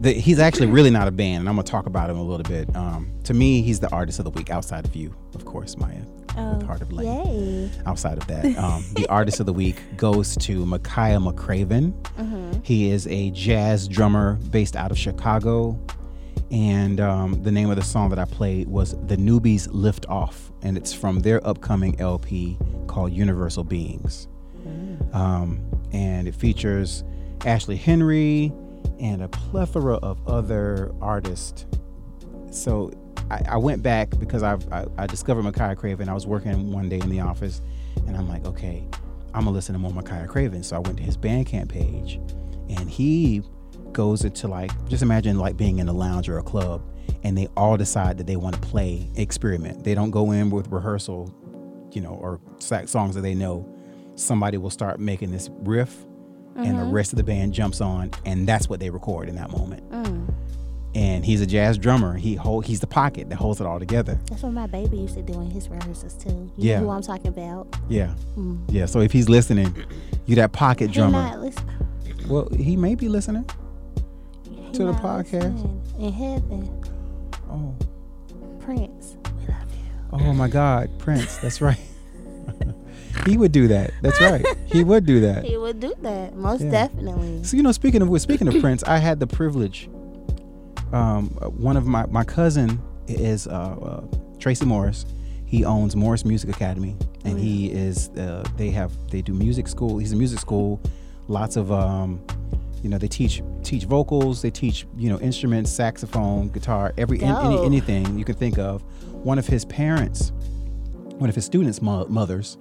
[0.00, 2.44] the, he's actually really not a band, and I'm gonna talk about him a little
[2.44, 2.74] bit.
[2.76, 6.02] Um, to me, he's the artist of the week outside of you, of course, Maya.
[6.38, 7.26] Oh, Heart of Elaine.
[7.26, 7.70] Yay.
[7.86, 11.92] Outside of that, um, the artist of the week goes to Makaya McCraven.
[12.64, 15.78] He is a jazz drummer based out of Chicago,
[16.50, 20.52] and um, the name of the song that I played was "The Newbies Lift Off,"
[20.62, 24.28] and it's from their upcoming LP called Universal Beings.
[25.12, 25.60] Um,
[25.92, 27.02] and it features
[27.46, 28.52] Ashley Henry
[29.00, 31.64] and a plethora of other artists.
[32.50, 32.90] So
[33.30, 36.08] I, I went back because I've, I, I discovered Makaya Craven.
[36.08, 37.60] I was working one day in the office
[38.06, 38.86] and I'm like, okay,
[39.34, 40.62] I'm gonna listen to more Makaya Craven.
[40.62, 42.14] So I went to his Bandcamp page
[42.68, 43.42] and he
[43.92, 46.82] goes into like, just imagine like being in a lounge or a club
[47.22, 49.84] and they all decide that they want to play, experiment.
[49.84, 51.34] They don't go in with rehearsal,
[51.92, 53.68] you know, or songs that they know.
[54.14, 56.04] Somebody will start making this riff
[56.56, 56.90] and the mm-hmm.
[56.90, 59.88] rest of the band jumps on and that's what they record in that moment.
[59.90, 60.34] Mm.
[60.94, 62.16] And he's a jazz drummer.
[62.16, 64.18] He hold he's the pocket that holds it all together.
[64.30, 66.50] That's what my baby used to do in his rehearsals too.
[66.56, 66.80] You Yeah.
[66.80, 67.68] know who I'm talking about?
[67.88, 68.14] Yeah.
[68.36, 68.60] Mm.
[68.68, 68.86] Yeah.
[68.86, 69.74] So if he's listening,
[70.26, 71.50] you that pocket drummer.
[72.28, 73.44] Well, he may be listening.
[74.50, 75.62] he To the podcast?
[75.98, 76.70] In heaven,
[77.50, 77.74] Oh.
[78.60, 80.28] Prince, we love you.
[80.28, 81.36] Oh my God, Prince.
[81.38, 81.78] That's right.
[83.26, 83.92] he would do that.
[84.02, 84.44] That's right.
[84.66, 85.44] He would do that.
[85.48, 86.70] He would do that most Yeah.
[86.70, 87.44] definitely.
[87.44, 89.88] So you know, speaking of speaking of Prince, I had the privilege.
[90.92, 94.04] Um, one of my my cousin is uh, uh,
[94.38, 95.06] Tracy Morris.
[95.46, 99.98] He owns Morris Music Academy, and he is uh, they have they do music school.
[99.98, 100.80] He's a music school.
[101.26, 102.20] Lots of um,
[102.82, 104.42] you know, they teach teach vocals.
[104.42, 108.82] They teach you know instruments, saxophone, guitar, every an- any, anything you can think of.
[109.12, 110.32] One of his parents,
[111.16, 112.56] one of his students' mo- mothers,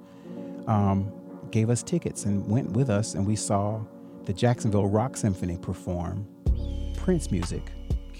[0.67, 1.11] um,
[1.51, 3.79] gave us tickets and went with us, and we saw
[4.25, 6.25] the Jacksonville Rock Symphony perform
[6.97, 7.63] Prince music,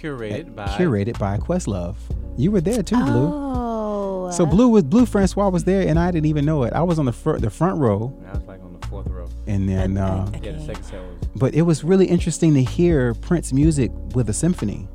[0.02, 1.96] Curated by curated by Questlove.
[2.38, 3.32] You were there too, Blue.
[3.34, 6.74] Oh, So Blue was Blue Francois was there, and I didn't even know it.
[6.74, 9.28] I was on the fir- the front row, I was like on the fourth row.
[9.48, 9.98] and then.
[9.98, 11.28] Uh, Yeah, the second set was.
[11.36, 14.88] but it was really interesting to hear Prince music with a symphony.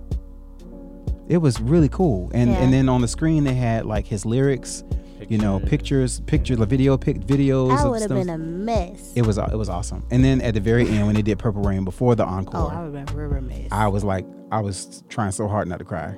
[1.28, 2.58] It was really cool, and Yeah.
[2.62, 4.84] and then on the screen they had like his lyrics,
[5.28, 7.76] you know, pictures, pictures, the video, pic, videos.
[7.76, 9.12] I would have been a mess.
[9.14, 10.04] It was it was awesome.
[10.10, 12.68] And then at the very end when they did Purple Rain before the encore, oh,
[12.68, 13.68] I encore, would have mess.
[13.70, 16.16] I was like I was trying so hard not to cry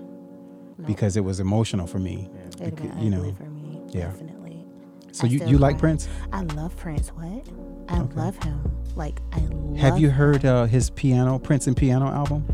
[0.86, 2.28] because it was emotional for me.
[2.60, 3.34] It would have been you know.
[3.34, 3.82] for me.
[3.90, 4.06] yeah.
[4.06, 4.66] Definitely.
[5.12, 5.78] So I you you like.
[5.78, 6.08] Prince?
[6.32, 7.08] I love Prince.
[7.10, 7.46] What?
[7.88, 8.60] I love him.
[8.96, 9.76] Like I love.
[9.76, 12.46] Have you heard uh, his piano Prince and Piano album?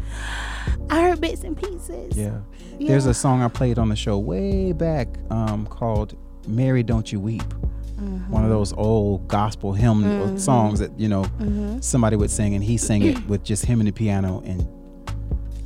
[0.90, 2.16] I heard bits and pieces.
[2.16, 2.40] Yeah.
[2.78, 7.20] There's a song I played on the show way back um, called "Mary Don't You
[7.20, 8.30] Weep." Mm-hmm.
[8.32, 11.80] One of those old gospel hymn songs that you know Mm-hmm.
[11.80, 14.66] somebody would sing, and he sang it with just him and the piano, and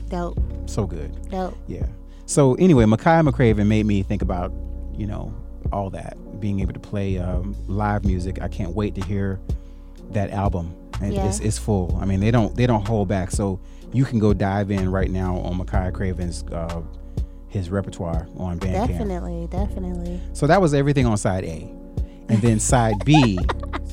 [0.08, 0.38] Dope.
[0.66, 1.10] so good.
[1.30, 1.56] Dope.
[1.66, 1.86] Yeah.
[2.26, 4.52] So anyway, Makaya McCraven made me think about,
[4.96, 5.34] you know,
[5.72, 8.40] all that being able to play um, live music.
[8.40, 9.40] I can't wait to hear
[10.10, 10.74] that album.
[11.00, 11.26] And Yeah.
[11.26, 11.98] it's, it's full.
[12.00, 13.30] I mean, they don't they don't hold back.
[13.30, 13.60] So
[13.92, 16.82] you can go dive in right now on Makaya Craven's uh,
[17.54, 18.88] his repertoire on Bandcamp.
[18.88, 19.46] Definitely.
[19.50, 20.20] Definitely.
[20.34, 21.70] So that was everything on side A,
[22.28, 23.38] and then side B.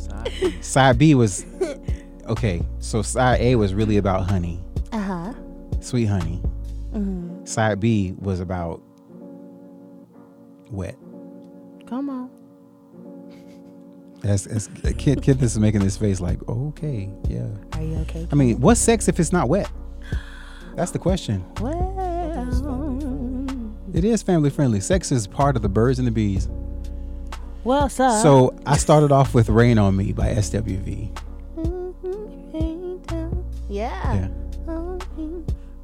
[0.61, 1.45] side B was
[2.27, 2.61] okay.
[2.79, 4.59] So side A was really about honey,
[4.91, 5.33] Uh huh.
[5.79, 6.41] sweet honey.
[6.93, 7.45] Mm-hmm.
[7.45, 8.81] Side B was about
[10.69, 10.95] wet.
[11.87, 12.29] Come on.
[14.23, 17.47] As, as kid, kid, this is making this face like, okay, yeah.
[17.73, 18.27] Are you okay?
[18.31, 19.69] I mean, what's sex if it's not wet?
[20.75, 21.43] That's the question.
[21.59, 21.91] Well.
[23.93, 24.79] It is family friendly.
[24.79, 26.47] Sex is part of the birds and the bees.
[27.63, 28.19] Well, sir.
[28.23, 31.09] So I started off with "Rain on Me" by SWV.
[33.69, 34.13] Yeah.
[34.15, 34.27] Yeah.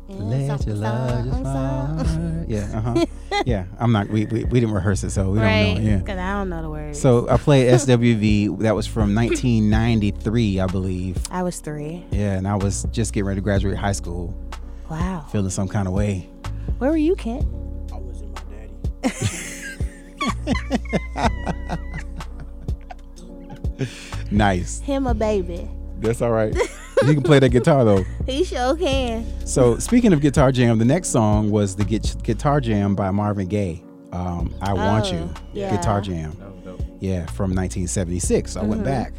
[0.10, 2.46] Let your love just fall.
[2.48, 3.06] Yeah, uh huh.
[3.46, 4.10] yeah, I'm not.
[4.10, 5.74] We, we we didn't rehearse it, so we Right.
[5.76, 5.90] don't know.
[5.92, 5.98] Yeah.
[5.98, 7.00] Because I don't know the words.
[7.00, 8.60] So I played SWV.
[8.60, 11.18] That was from 1993, I believe.
[11.30, 12.06] I was three.
[12.12, 14.34] Yeah, and I was just getting ready to graduate high school,
[14.90, 15.26] Wow.
[15.32, 16.30] feeling some kind of way.
[16.80, 17.46] Where were you, Kent?
[24.32, 24.80] Nice.
[24.80, 25.70] Him a baby.
[26.00, 26.54] That's all right.
[27.06, 28.04] he can play that guitar though.
[28.26, 29.26] He sure can.
[29.48, 33.82] So speaking of guitar jam, the next song was the guitar jam by Marvin Gaye.
[34.12, 35.30] Um, I want Oh, you.
[35.54, 35.76] yeah.
[35.76, 36.36] Guitar jam.
[36.40, 36.82] That was dope.
[37.00, 38.56] Yeah, from 1976.
[38.56, 38.70] I Mm-hmm.
[38.70, 39.14] went back,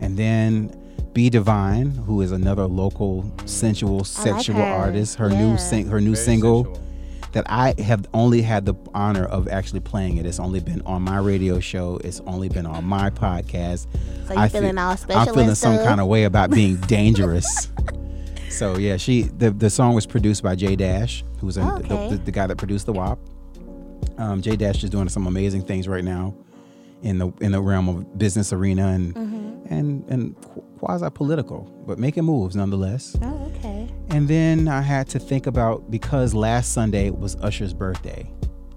[0.00, 0.76] and then
[1.12, 4.62] Be Divine, who is another local sensual sexual her.
[4.62, 5.16] artist.
[5.16, 5.42] Her Yeah.
[5.52, 6.86] new sing- her new Very single sensual.
[7.32, 10.26] That I have only had the honor of actually playing it.
[10.26, 11.98] It's only been on my radio show.
[12.04, 13.86] It's only been on my podcast.
[14.26, 16.76] So you I feeling feel- all special I'm feeling some kind of way about being
[16.88, 17.68] dangerous.
[18.50, 22.08] So yeah, she the the song was produced by Jay Dash, who's a, Okay.
[22.10, 23.18] the, the, the guy that produced the WAP.
[24.18, 26.34] Um, Jay Dash is doing some amazing things right now
[27.02, 29.72] in the in the realm of business arena and Mm-hmm.
[29.74, 30.36] and and
[30.78, 33.16] quasi political, but making moves nonetheless.
[33.22, 33.81] Oh, okay.
[34.12, 38.30] And then I had to think about because last Sunday was Usher's birthday,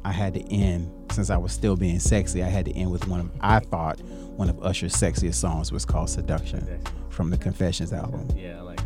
[0.05, 2.41] I had to end since I was still being sexy.
[2.43, 5.83] I had to end with one of I thought one of Usher's sexiest songs was
[5.85, 6.79] called "Seduction"
[7.09, 8.27] from the Confessions album.
[8.35, 8.85] Yeah, I like it.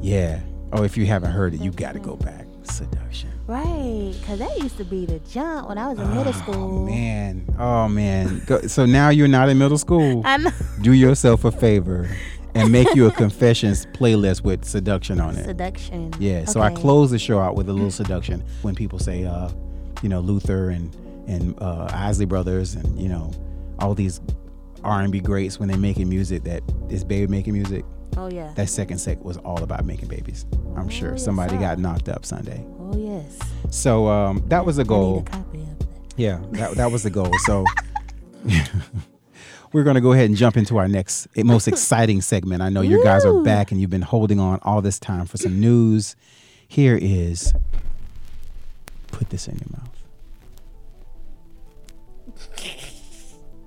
[0.00, 0.40] Yeah.
[0.72, 2.46] Oh, if you haven't heard it, you got to go back.
[2.64, 3.28] Seduction.
[3.48, 6.86] Right, because that used to be the jump when I was in middle Oh school.
[6.86, 7.44] man.
[7.58, 8.40] Oh man.
[8.46, 10.22] Go, so now you're not in middle school.
[10.24, 10.50] I know.
[10.80, 12.08] Do yourself a favor
[12.54, 15.44] and make you a confessions playlist with seduction on it.
[15.44, 16.12] Seduction.
[16.18, 16.44] Yeah.
[16.44, 19.50] So I close the show out with a little seduction when people say, uh,
[20.02, 20.94] you know, Luther and
[21.26, 23.32] and uh, Isley Brothers and you know
[23.78, 24.20] all these
[24.84, 27.84] R&B greats when they're making music that is baby making music.
[28.16, 28.52] Oh, yeah.
[28.56, 30.44] That second set was all about making babies.
[30.76, 32.64] I'm sure yes, somebody got knocked up Sunday.
[32.78, 33.38] Oh, yes.
[33.70, 35.16] So um, that was a I goal.
[35.16, 35.88] need a copy of that.
[36.16, 37.30] Yeah, that, that was the goal.
[37.46, 37.64] So
[39.72, 42.62] we're going to go ahead and jump into our next eh, most exciting segment.
[42.62, 45.38] I know you guys are back and you've been holding on all this time for
[45.38, 46.16] some news.
[46.68, 47.54] Here is
[49.08, 49.88] put this in your mouth.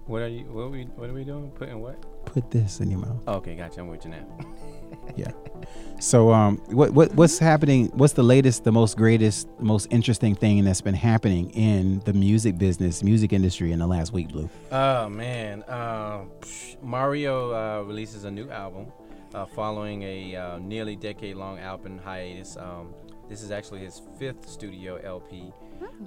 [0.06, 0.44] What are you?
[0.46, 0.84] What are we?
[0.84, 1.50] What are we doing?
[1.52, 2.26] Putting what?
[2.26, 3.28] Put this in your mouth.
[3.28, 3.80] Okay, gotcha.
[3.80, 4.26] I'm with you now.
[5.16, 5.32] Yeah.
[6.00, 10.36] So um what what what's happening what's the latest the most greatest the most interesting
[10.36, 14.50] thing that's been happening in the music business music industry in the last week blue
[14.72, 16.26] Oh man, uh,
[16.82, 18.92] Mario uh, releases a new album
[19.34, 22.58] uh, following a uh, nearly decade-long album hiatus.
[22.58, 22.94] Um,
[23.30, 25.52] this is actually his fifth studio LP.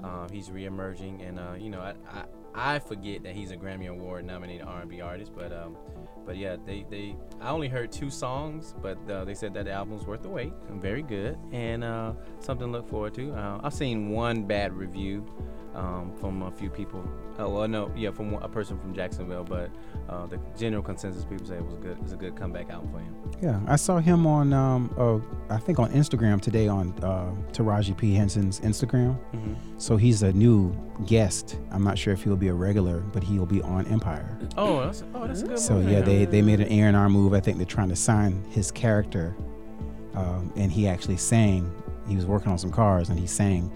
[0.02, 2.24] Uh, he's re-emerging, and uh, you know, I, I
[2.54, 5.76] I forget that he's a Grammy Award-nominated R&B artist, but um,
[6.28, 9.72] but yeah, they they I only heard two songs, but uh, they said that the
[9.72, 10.52] album's worth the wait.
[10.68, 13.32] Very good, and uh, something to look forward to.
[13.32, 15.24] Uh, I've seen one bad review
[15.74, 17.04] um, from a few people.
[17.38, 19.70] Oh, well, no, yeah, from a person from Jacksonville, but
[20.08, 21.96] uh, the general consensus people say it was good.
[22.02, 23.14] It's a good comeback album for him.
[23.40, 27.96] Yeah, I saw him on, um, uh, I think on Instagram today on uh, Taraji
[27.96, 29.16] P Henson's Instagram.
[29.32, 29.54] Mm-hmm.
[29.78, 30.74] So he's a new
[31.06, 31.58] guest.
[31.70, 34.36] I'm not sure if he'll be a regular, but he'll be on Empire.
[34.56, 35.58] Oh, that's oh, that's a good.
[35.60, 37.34] So yeah, they they made an A and R move.
[37.34, 39.36] I think they're trying to sign his character,
[40.14, 41.70] um, and he actually sang.
[42.08, 43.70] He was working on some cars, and he sang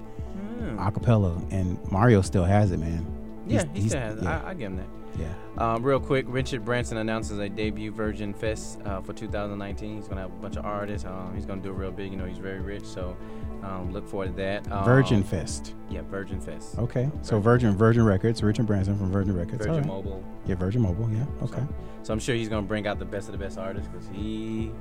[0.63, 0.87] Mm.
[0.87, 1.41] a cappella.
[1.51, 3.07] And Mario still has it, man.
[3.47, 4.19] yeah, He's- he still has.
[4.19, 4.25] it.
[4.25, 4.43] yeah.
[4.45, 4.87] I, I give him that.
[5.19, 5.29] Yeah.
[5.59, 9.97] Um, real quick, Richard Branson announces a debut Virgin Fest uh, for 2019.
[9.97, 11.07] He's gonna have a bunch of artists.
[11.07, 12.11] Um, he's gonna do it real big.
[12.11, 13.15] You know, he's very rich, so
[13.63, 14.73] um, look forward to that.
[14.73, 15.75] Um, Virgin Fest.
[15.91, 16.79] Yeah, Virgin Fest.
[16.79, 17.11] Okay.
[17.21, 19.59] So Virgin Virgin Records, Richard Branson from Virgin Records.
[19.59, 19.87] Virgin right.
[19.87, 20.25] Mobile.
[20.47, 21.11] Yeah, Virgin Mobile.
[21.11, 21.27] Yeah.
[21.43, 21.63] Okay.
[22.05, 24.73] So I'm sure he's gonna bring out the best of the best artists because he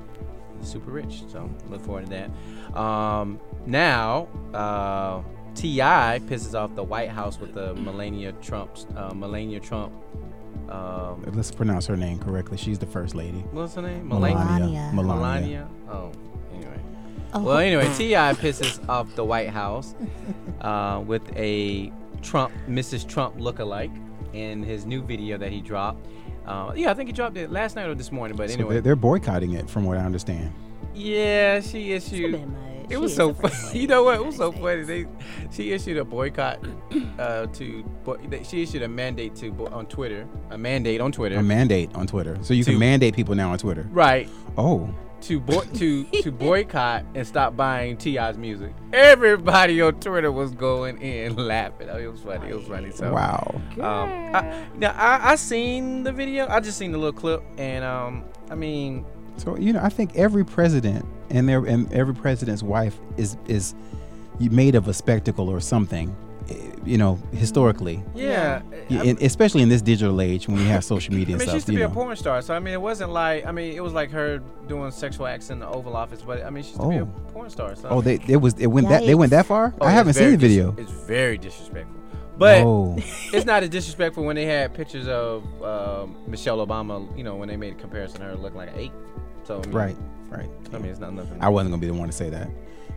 [0.58, 1.24] he's super rich.
[1.28, 2.74] So look forward to that.
[2.80, 5.20] Um, now, uh,
[5.54, 6.20] T.I.
[6.26, 9.92] pisses off the White House with the Melania Trump's uh, Melania Trump.
[10.68, 12.56] Um, Let's pronounce her name correctly.
[12.56, 13.38] She's the first lady.
[13.52, 14.08] what's her name?
[14.08, 14.90] Melania.
[14.92, 14.92] Melania.
[14.94, 15.68] Melania.
[15.90, 16.12] Oh,
[16.54, 16.80] anyway.
[17.34, 17.42] Oh.
[17.42, 18.32] Well, anyway, T.I.
[18.34, 19.94] pisses off the White House
[20.62, 21.92] uh, with a
[22.22, 23.06] Trump, Mrs.
[23.06, 23.94] Trump lookalike
[24.32, 26.06] in his new video that he dropped.
[26.46, 28.36] Uh, yeah, I think he dropped it last night or this morning.
[28.36, 30.52] But So anyway, they're, they're boycotting it, from what I understand.
[30.94, 32.32] yeah, she It's a issued.
[32.92, 33.00] Bit much.
[33.00, 33.78] It was so funny.
[33.80, 34.14] You know what?
[34.20, 34.82] It was so United funny.
[34.82, 35.06] They,
[35.50, 36.60] she issued a boycott
[37.18, 37.82] uh, to.
[38.04, 40.26] Boy, they, she issued a mandate to bo- on Twitter.
[40.50, 41.36] A mandate on Twitter.
[41.36, 42.38] A mandate on Twitter.
[42.42, 43.86] So you To- can mandate people now on Twitter.
[43.90, 44.28] right.
[44.56, 44.92] Oh.
[45.22, 48.72] To boy, to to boycott and stop buying T.I.'s music.
[48.92, 51.88] Everybody on Twitter was going in laughing.
[51.90, 52.48] Oh, it was funny.
[52.50, 52.90] It was funny.
[52.90, 53.60] So Wow.
[53.76, 56.48] Um, I, now I, I seen the video.
[56.48, 59.04] I just seen the little clip, and um, I mean,
[59.36, 63.74] So you know, I think every president and their and every president's wife is is
[64.40, 66.14] made of a spectacle or something.
[66.50, 66.54] eh,
[66.84, 68.60] You know, historically, yeah.
[68.88, 71.48] Yeah, I- especially in this digital age when we have social media I and mean,
[71.48, 73.52] she used to you be a porn star, so I mean, it wasn't like I
[73.52, 76.64] mean, it was like her doing sexual acts in the Oval Office, but I mean,
[76.64, 77.30] she used to be a Oh.
[77.32, 77.76] porn star.
[77.76, 79.72] So Oh, they it was it went that they went that far.
[79.80, 80.74] Oh, I haven't seen very the dis- video.
[80.76, 81.96] it's very disrespectful,
[82.36, 82.96] but oh,
[83.32, 86.94] it's not as disrespectful when they had pictures of um, Michelle Obama.
[87.16, 88.92] You know, when they made a comparison, her looking like an eight.
[89.44, 89.96] So I mean, right,
[90.30, 90.50] right.
[90.72, 91.38] I mean, it's not nothing.
[91.40, 92.48] I wasn't gonna be the one to say that,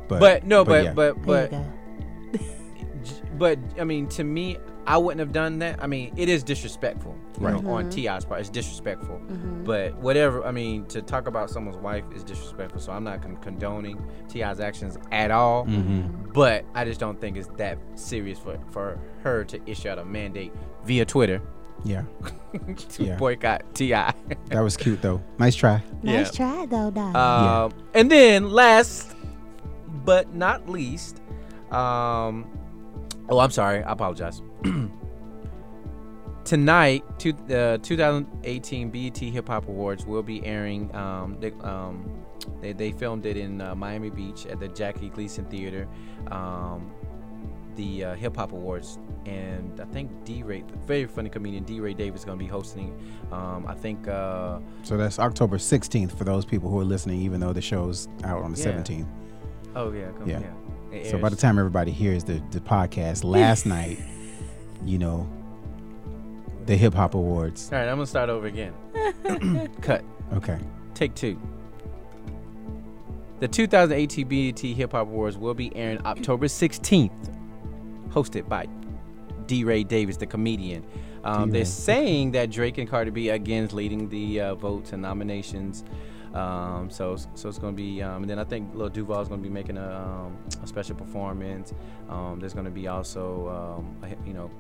[0.08, 0.94] but but no, but yeah.
[0.94, 2.40] but There but
[3.38, 5.82] but I mean, to me, I wouldn't have done that.
[5.84, 7.64] I mean, it is disrespectful, you Right.
[7.64, 8.40] know, on T.I.'s part.
[8.42, 9.20] It's disrespectful.
[9.64, 10.46] But whatever.
[10.46, 12.80] I mean, to talk about someone's wife is disrespectful.
[12.80, 15.66] So I'm not con- condoning T.I.'s actions at all.
[15.66, 16.32] Mm-hmm.
[16.34, 20.06] But I just don't think it's that serious for for her to issue out a
[20.06, 21.42] mandate via Twitter
[21.86, 22.04] Yeah.
[22.90, 23.16] to Yeah.
[23.18, 23.90] boycott Ti.
[23.92, 25.22] That was cute though.
[25.38, 25.82] Nice try.
[26.02, 26.46] Nice Yeah.
[26.56, 27.16] try though, dog.
[27.16, 29.16] Um, And then last
[30.04, 31.22] but not least,
[31.72, 32.46] um,
[33.30, 33.84] oh, I'm sorry.
[33.84, 34.42] I apologize.
[36.44, 40.94] Tonight, two, the 2018 BET Hip Hop Awards will be airing.
[40.96, 42.24] Um, they, um,
[42.62, 45.88] they, they filmed it in uh, Miami Beach at the Jackie Gleason Theater.
[46.30, 46.92] Um,
[47.76, 52.22] the uh, Hip Hop Awards, and I think DeRay, the very funny comedian DeRay Davis,
[52.22, 52.98] is going to be hosting.
[53.32, 54.08] Um, I think.
[54.08, 58.08] Uh, So that's October 16th for those people who are listening, even though the show's
[58.24, 58.66] out on the Yeah.
[58.82, 59.08] 17th.
[59.76, 60.42] oh yeah, come, Yeah.
[60.92, 61.10] yeah.
[61.12, 64.00] So by the time everybody hears the, the podcast last night,
[64.86, 65.28] you know,
[66.66, 67.70] the Hip Hop Awards.
[67.72, 68.74] All right, I'm gonna start over again.
[69.82, 70.04] Cut.
[70.34, 70.58] Okay.
[70.94, 71.40] Take two.
[73.42, 77.12] The 2018 BET Hip Hop Awards will be airing October 16th,
[78.16, 78.66] hosted by
[79.46, 80.86] DeRay Davis, the comedian.
[81.24, 85.02] Um, they're saying that Drake and Cardi B again is leading the uh, votes and
[85.02, 85.84] nominations.
[86.34, 89.42] Um, so, so it's gonna be, um, and then I think Lil Duval is gonna
[89.42, 91.74] be making a, um, a special performance.
[92.10, 94.52] Um, there's gonna be also, um, a, you know,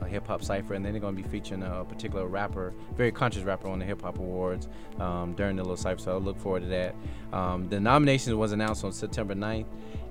[0.00, 3.42] a hip hop cipher, and then they're gonna be featuring a particular rapper, very conscious
[3.42, 4.68] rapper on the hip hop awards
[5.00, 6.00] um, during the little cipher.
[6.00, 6.94] So I look forward to that.
[7.32, 9.66] Um, the nominations was announced on September 9th,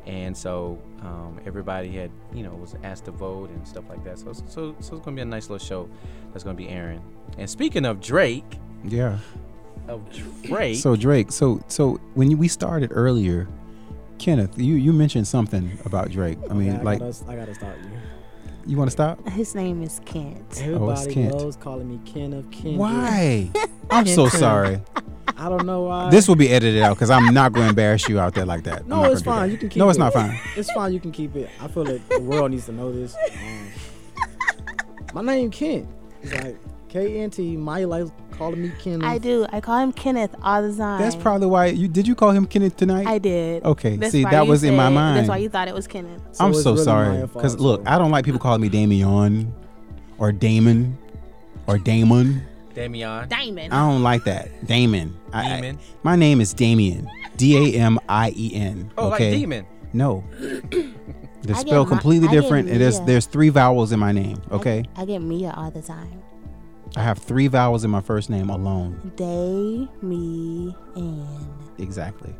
[0.05, 4.19] and so um, everybody had, you know, was asked to vote and stuff like that.
[4.19, 5.89] So, so, so it's gonna be a nice little show
[6.31, 7.01] that's gonna be airing.
[7.37, 9.17] And speaking of Drake, Yeah.
[9.87, 10.01] of
[10.43, 13.47] Drake, So Drake, so so when you- we started earlier,
[14.17, 16.37] Kenneth, you you mentioned something about Drake.
[16.49, 17.89] I mean, Okay, I like gotta, I gotta stop you.
[18.65, 19.27] You want to stop?
[19.29, 20.61] His name is Kent.
[20.61, 21.33] Everybody Kent.
[21.35, 22.79] loves calling me Ken of Kendrick.
[22.79, 23.49] Why?
[23.89, 24.81] I'm so sorry.
[25.37, 26.09] I don't know why.
[26.09, 28.63] This will be edited out because I'm not going to embarrass you out there like
[28.63, 28.87] that.
[28.87, 29.51] No, it's fine.
[29.51, 30.01] You can keep No, it's it.
[30.01, 30.39] not fine.
[30.55, 30.93] It's fine.
[30.93, 31.49] You can keep it.
[31.59, 33.15] I feel like the world needs to know this.
[33.33, 33.69] Um,
[35.13, 35.87] my name Kent.
[36.23, 36.57] It's like
[36.89, 37.55] K N T.
[37.57, 39.03] My like calling me Kenneth.
[39.03, 39.45] I do.
[39.51, 40.99] I call him Kenneth all the time.
[41.01, 42.07] That's probably why you did.
[42.07, 43.07] You call him Kenneth tonight?
[43.07, 43.63] I did.
[43.63, 45.17] Okay, That's see, that you was in my mind.
[45.17, 46.21] That's why you thought it was Kenneth.
[46.31, 47.21] So I'm so really sorry.
[47.21, 49.53] Because look, I don't like people calling me Damien
[50.17, 50.97] or Damon
[51.67, 52.43] or Damon.
[52.73, 53.29] Damian.
[53.29, 53.73] Diamond.
[53.73, 54.65] I don't like that.
[54.65, 55.15] Damon.
[55.31, 55.79] I- I- Damon?
[56.01, 57.07] my name is Damien.
[57.37, 58.91] D A M I E N.
[58.97, 59.31] Oh, okay.
[59.31, 59.65] like demon.
[59.93, 60.23] No.
[61.43, 64.41] They're spelled completely I different, and there's there's three vowels in my name.
[64.49, 66.22] I- Okay, I, get Mia all the time.
[66.95, 69.11] I have three vowels in my first name alone.
[69.17, 71.27] They, me, and
[71.79, 72.35] Exactly,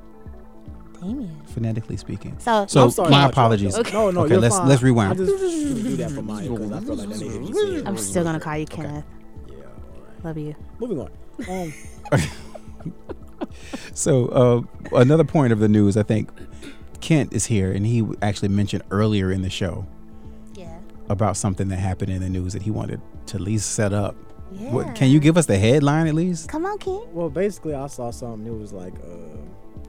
[1.01, 1.41] Damien.
[1.47, 2.36] phonetically speaking.
[2.39, 3.76] So, So I'm sorry my about apologies.
[3.76, 3.82] though.
[3.91, 4.68] No, no, Okay, you're let's- fine.
[4.70, 5.14] let's rewind.
[5.14, 5.39] I just
[5.84, 7.88] do that for mine because I feel like that needed to be said.
[7.88, 9.06] I'm still gonna call you Kenneth.
[9.47, 9.56] Yeah.
[9.56, 9.62] all
[10.04, 10.26] right.
[10.26, 10.56] Love you.
[10.80, 11.10] Moving on.
[11.49, 12.22] Um,
[13.93, 14.62] So uh,
[14.97, 16.30] another point of the news, I think
[17.01, 19.86] Kent is here, and he actually mentioned earlier in the show
[20.56, 20.78] Yeah.
[21.10, 24.16] about something that happened in the news that he wanted to at least set up.
[24.54, 24.72] Yeah.
[24.72, 26.49] What, can you give us the headline at least?
[26.49, 27.08] Come on, Kent.
[27.14, 28.45] well, basically, I saw something.
[28.45, 29.38] It was like uh,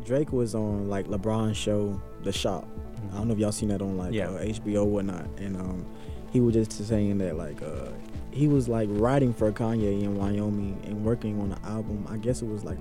[0.04, 2.66] Drake was on like LeBron's show, The Shop.
[3.12, 4.28] I don't know if y'all seen that on like Yeah.
[4.30, 5.26] uh, HBO or whatnot.
[5.38, 5.86] And um,
[6.32, 7.88] he was just saying that like uh,
[8.30, 12.06] he was like writing for Kanye in Wyoming and working on an album.
[12.10, 12.78] I guess it was like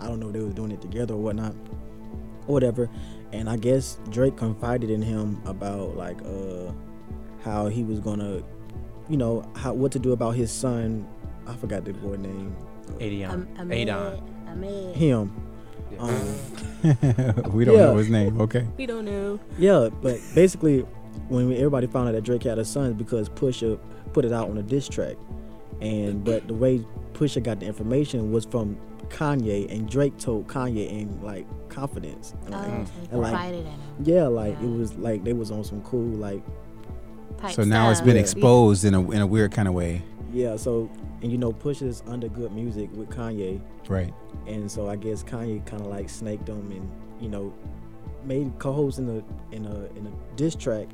[0.00, 1.52] I don't know if they was doing it together or whatnot,
[2.46, 2.88] or whatever.
[3.32, 6.72] And I guess Drake confided in him about like uh,
[7.42, 8.42] how he was gonna,
[9.08, 11.06] you know, how what to do about his son.
[11.46, 12.54] I forgot the boy name.
[12.98, 13.30] Adion.
[13.58, 14.20] Um, Adon.
[14.48, 14.48] Ahmed.
[14.48, 14.96] Ahmed.
[14.96, 15.32] Him.
[15.92, 15.98] Yeah.
[15.98, 17.84] Um, we don't Yeah.
[17.86, 18.40] know his name.
[18.40, 18.66] Okay.
[18.76, 19.38] We don't know.
[19.58, 20.80] Yeah, but basically,
[21.28, 23.78] when everybody found out that Drake had a son, because Pusha
[24.12, 25.16] put it out on a diss track,
[25.80, 26.84] and but the way
[27.14, 28.76] Pusha got the information was from
[29.08, 32.34] Kanye, and Drake told Kanye in like confidence.
[32.46, 33.80] And, Oh, like, so he and, like, confided in him.
[34.04, 34.66] yeah, like Yeah.
[34.68, 36.42] it was like they was on some cool like
[37.38, 38.22] Type So now it's been Yeah.
[38.22, 40.56] exposed in a in a weird kind of way, yeah.
[40.56, 40.88] So
[41.22, 44.12] and you know Pusha's under good music with Kanye, right?
[44.46, 46.88] and so I guess Kanye kind of like snaked him and
[47.20, 47.52] you know
[48.24, 50.86] made co-host in a in a in a diss track,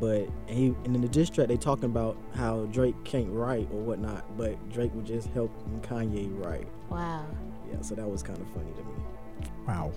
[0.00, 3.80] but he and in the diss track they talking about how Drake can't write or
[3.80, 5.50] whatnot, but Drake would just help
[5.82, 6.68] Kanye write.
[6.90, 7.24] Wow.
[7.70, 9.50] Yeah, so that was kind of funny to me.
[9.66, 9.92] Wow.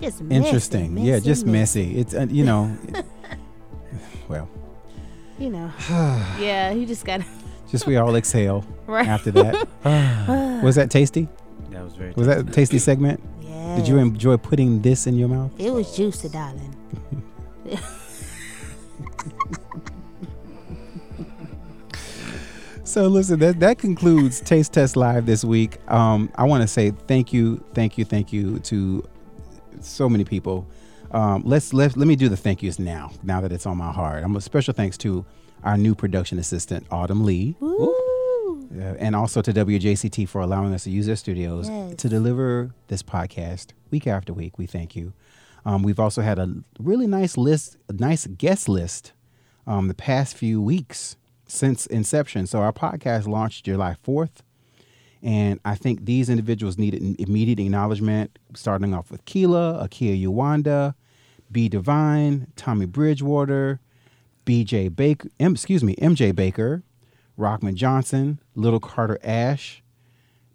[0.00, 0.96] Just messy, Interesting.
[0.98, 1.96] yeah, messy, just messy.
[1.98, 2.76] It's uh, you know,
[4.28, 4.48] well,
[5.38, 5.72] You know.
[6.38, 7.24] yeah, you just gotta.
[7.70, 9.06] just we all exhale right.
[9.06, 9.68] after that.
[10.62, 11.28] was that tasty?
[11.70, 12.12] That was very.
[12.12, 13.20] Was that a tasty segment?
[13.40, 13.76] Yeah.
[13.76, 15.50] Did you enjoy putting this in your mouth?
[15.58, 16.74] It was juicy, darling.
[22.94, 25.78] So listen, that that concludes Taste Test Live this week.
[25.90, 29.02] Um, I want to say thank you, thank you, thank you to
[29.80, 30.64] so many people.
[31.14, 33.12] Um, let's let let me do the thank yous now.
[33.22, 35.24] Now that it's on my heart, I'm a special thanks to
[35.62, 37.56] our new production assistant Autumn Lee.
[37.62, 41.94] Uh, and also to WJCT for allowing us to use their studios Yes.
[41.98, 44.58] to deliver this podcast week after week.
[44.58, 45.12] We thank you.
[45.64, 49.12] Um, we've also had a really nice list, a nice guest list
[49.66, 52.48] um, the past few weeks since inception.
[52.48, 54.42] So our podcast launched July 4th.
[55.22, 60.94] And I think these individuals needed immediate acknowledgement, starting off with Keela, Akia Uwanda,
[61.54, 61.68] B.
[61.68, 63.80] Divine, Tommy Bridgewater,
[64.44, 66.82] BJ Baker, M, excuse me, MJ Baker,
[67.38, 69.80] Rockman Johnson, Little Carter Ash,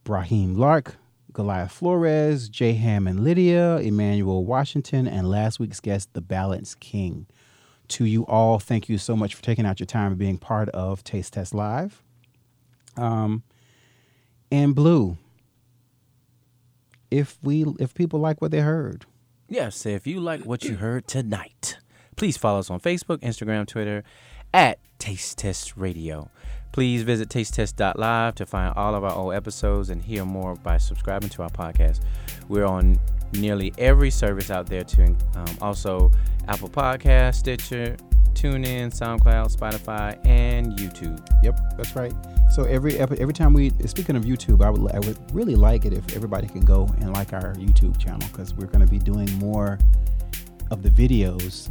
[0.04, 0.98] Brahim Lark,
[1.32, 2.74] Goliath Flores, J.
[2.74, 7.28] Ham and Lydia, Emmanuel Washington, and last week's guest, The Balance King.
[7.88, 10.68] To you all, thank you so much for taking out your time and being part
[10.70, 12.04] of Taste Test Live.
[12.98, 13.44] Um,
[14.52, 15.18] and Blue,
[17.10, 19.06] if we if people like what they heard,
[19.52, 21.80] Yes, if you like what you heard tonight,
[22.16, 24.04] please follow us on Facebook, Instagram, Twitter
[24.54, 26.30] at Taste Test Radio.
[26.72, 31.30] Please visit tastetest.live to find all of our old episodes and hear more by subscribing
[31.30, 32.02] to our podcast.
[32.48, 33.00] We're on
[33.34, 35.18] nearly every service out there too.
[35.36, 36.12] Um, also,
[36.48, 37.98] Apple Podcast, Stitcher,
[38.34, 41.28] TuneIn, SoundCloud, Spotify, and YouTube.
[41.42, 42.14] Yep, that's right.
[42.52, 45.94] So every every time we speaking of YouTube, I would I would really like it
[45.94, 49.32] if everybody can go and like our YouTube channel because we're going to be doing
[49.38, 49.78] more
[50.72, 51.70] of the videos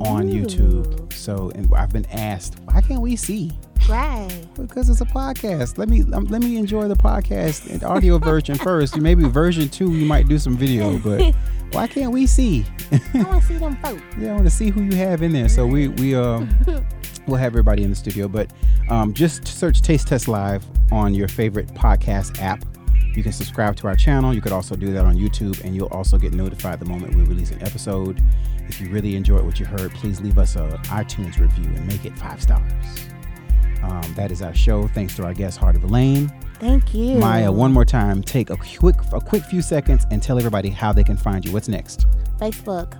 [0.00, 1.12] on YouTube.
[1.12, 3.52] So and I've been asked, why can't we see?
[3.88, 4.28] Right.
[4.54, 5.78] Because it's a podcast.
[5.78, 8.96] Let me um, let me enjoy the podcast and audio version first.
[8.98, 11.34] Maybe version two, we might do some video, but
[11.72, 12.64] why can't we see?
[12.92, 14.02] I want to see them folks.
[14.18, 15.48] Yeah, I want to see who you have in there.
[15.48, 16.48] So we we um
[17.28, 18.50] we'll have everybody in the studio, but
[18.88, 22.64] um, just search Taste Test Live on your favorite podcast app.
[23.14, 24.32] You can subscribe to our channel.
[24.32, 27.22] You could also do that on YouTube, and you'll also get notified the moment we
[27.22, 28.22] release an episode.
[28.68, 32.04] If you really enjoyed what you heard, please leave us a iTunes review and make
[32.04, 32.72] it five stars.
[33.82, 34.88] Um, that is our show.
[34.88, 36.32] Thanks to our guest, Heart of Elaine.
[36.58, 37.18] Thank you.
[37.18, 40.92] Maya, one more time, take a quick a quick few seconds and tell everybody how
[40.92, 41.52] they can find you.
[41.52, 42.06] What's next?
[42.38, 42.94] Facebook,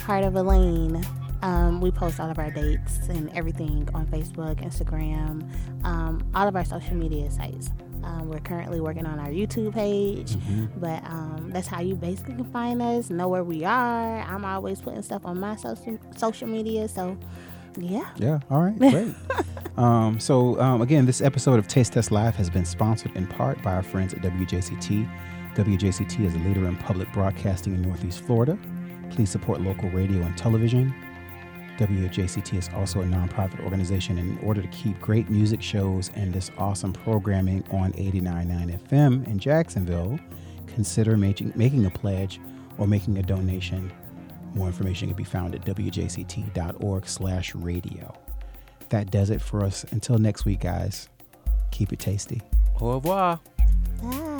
[0.00, 1.04] Heart of Elaine.
[1.42, 5.48] Um, we post all of our dates and everything on Facebook, Instagram,
[5.84, 7.70] um, all of our social media sites.
[8.04, 10.78] Um, we're currently working on our YouTube page, Mm-hmm.
[10.80, 14.20] but um, that's how you basically can find us, know where we are.
[14.20, 17.16] I'm always putting stuff on my social social media, so
[17.78, 18.08] yeah.
[18.16, 18.38] Yeah.
[18.50, 18.78] All right.
[18.78, 19.14] Great.
[19.76, 23.60] um, so um, again, this episode of Taste Test Live has been sponsored in part
[23.62, 25.08] by our friends at WJCT.
[25.54, 28.56] WJCT is a leader in public broadcasting in Northeast Florida.
[29.10, 30.94] Please support local radio and television.
[31.78, 34.18] WJCT is also a nonprofit organization.
[34.18, 39.26] And in order to keep great music shows and this awesome programming on 89.9 FM
[39.26, 40.18] in Jacksonville,
[40.66, 42.40] consider making, making a pledge
[42.78, 43.92] or making a donation.
[44.54, 48.16] More information can be found at wjct.org slash radio.
[48.88, 49.84] That does it for us.
[49.90, 51.08] Until next week, guys.
[51.70, 52.40] Keep it tasty.
[52.80, 53.40] Au revoir.
[54.02, 54.35] Bye.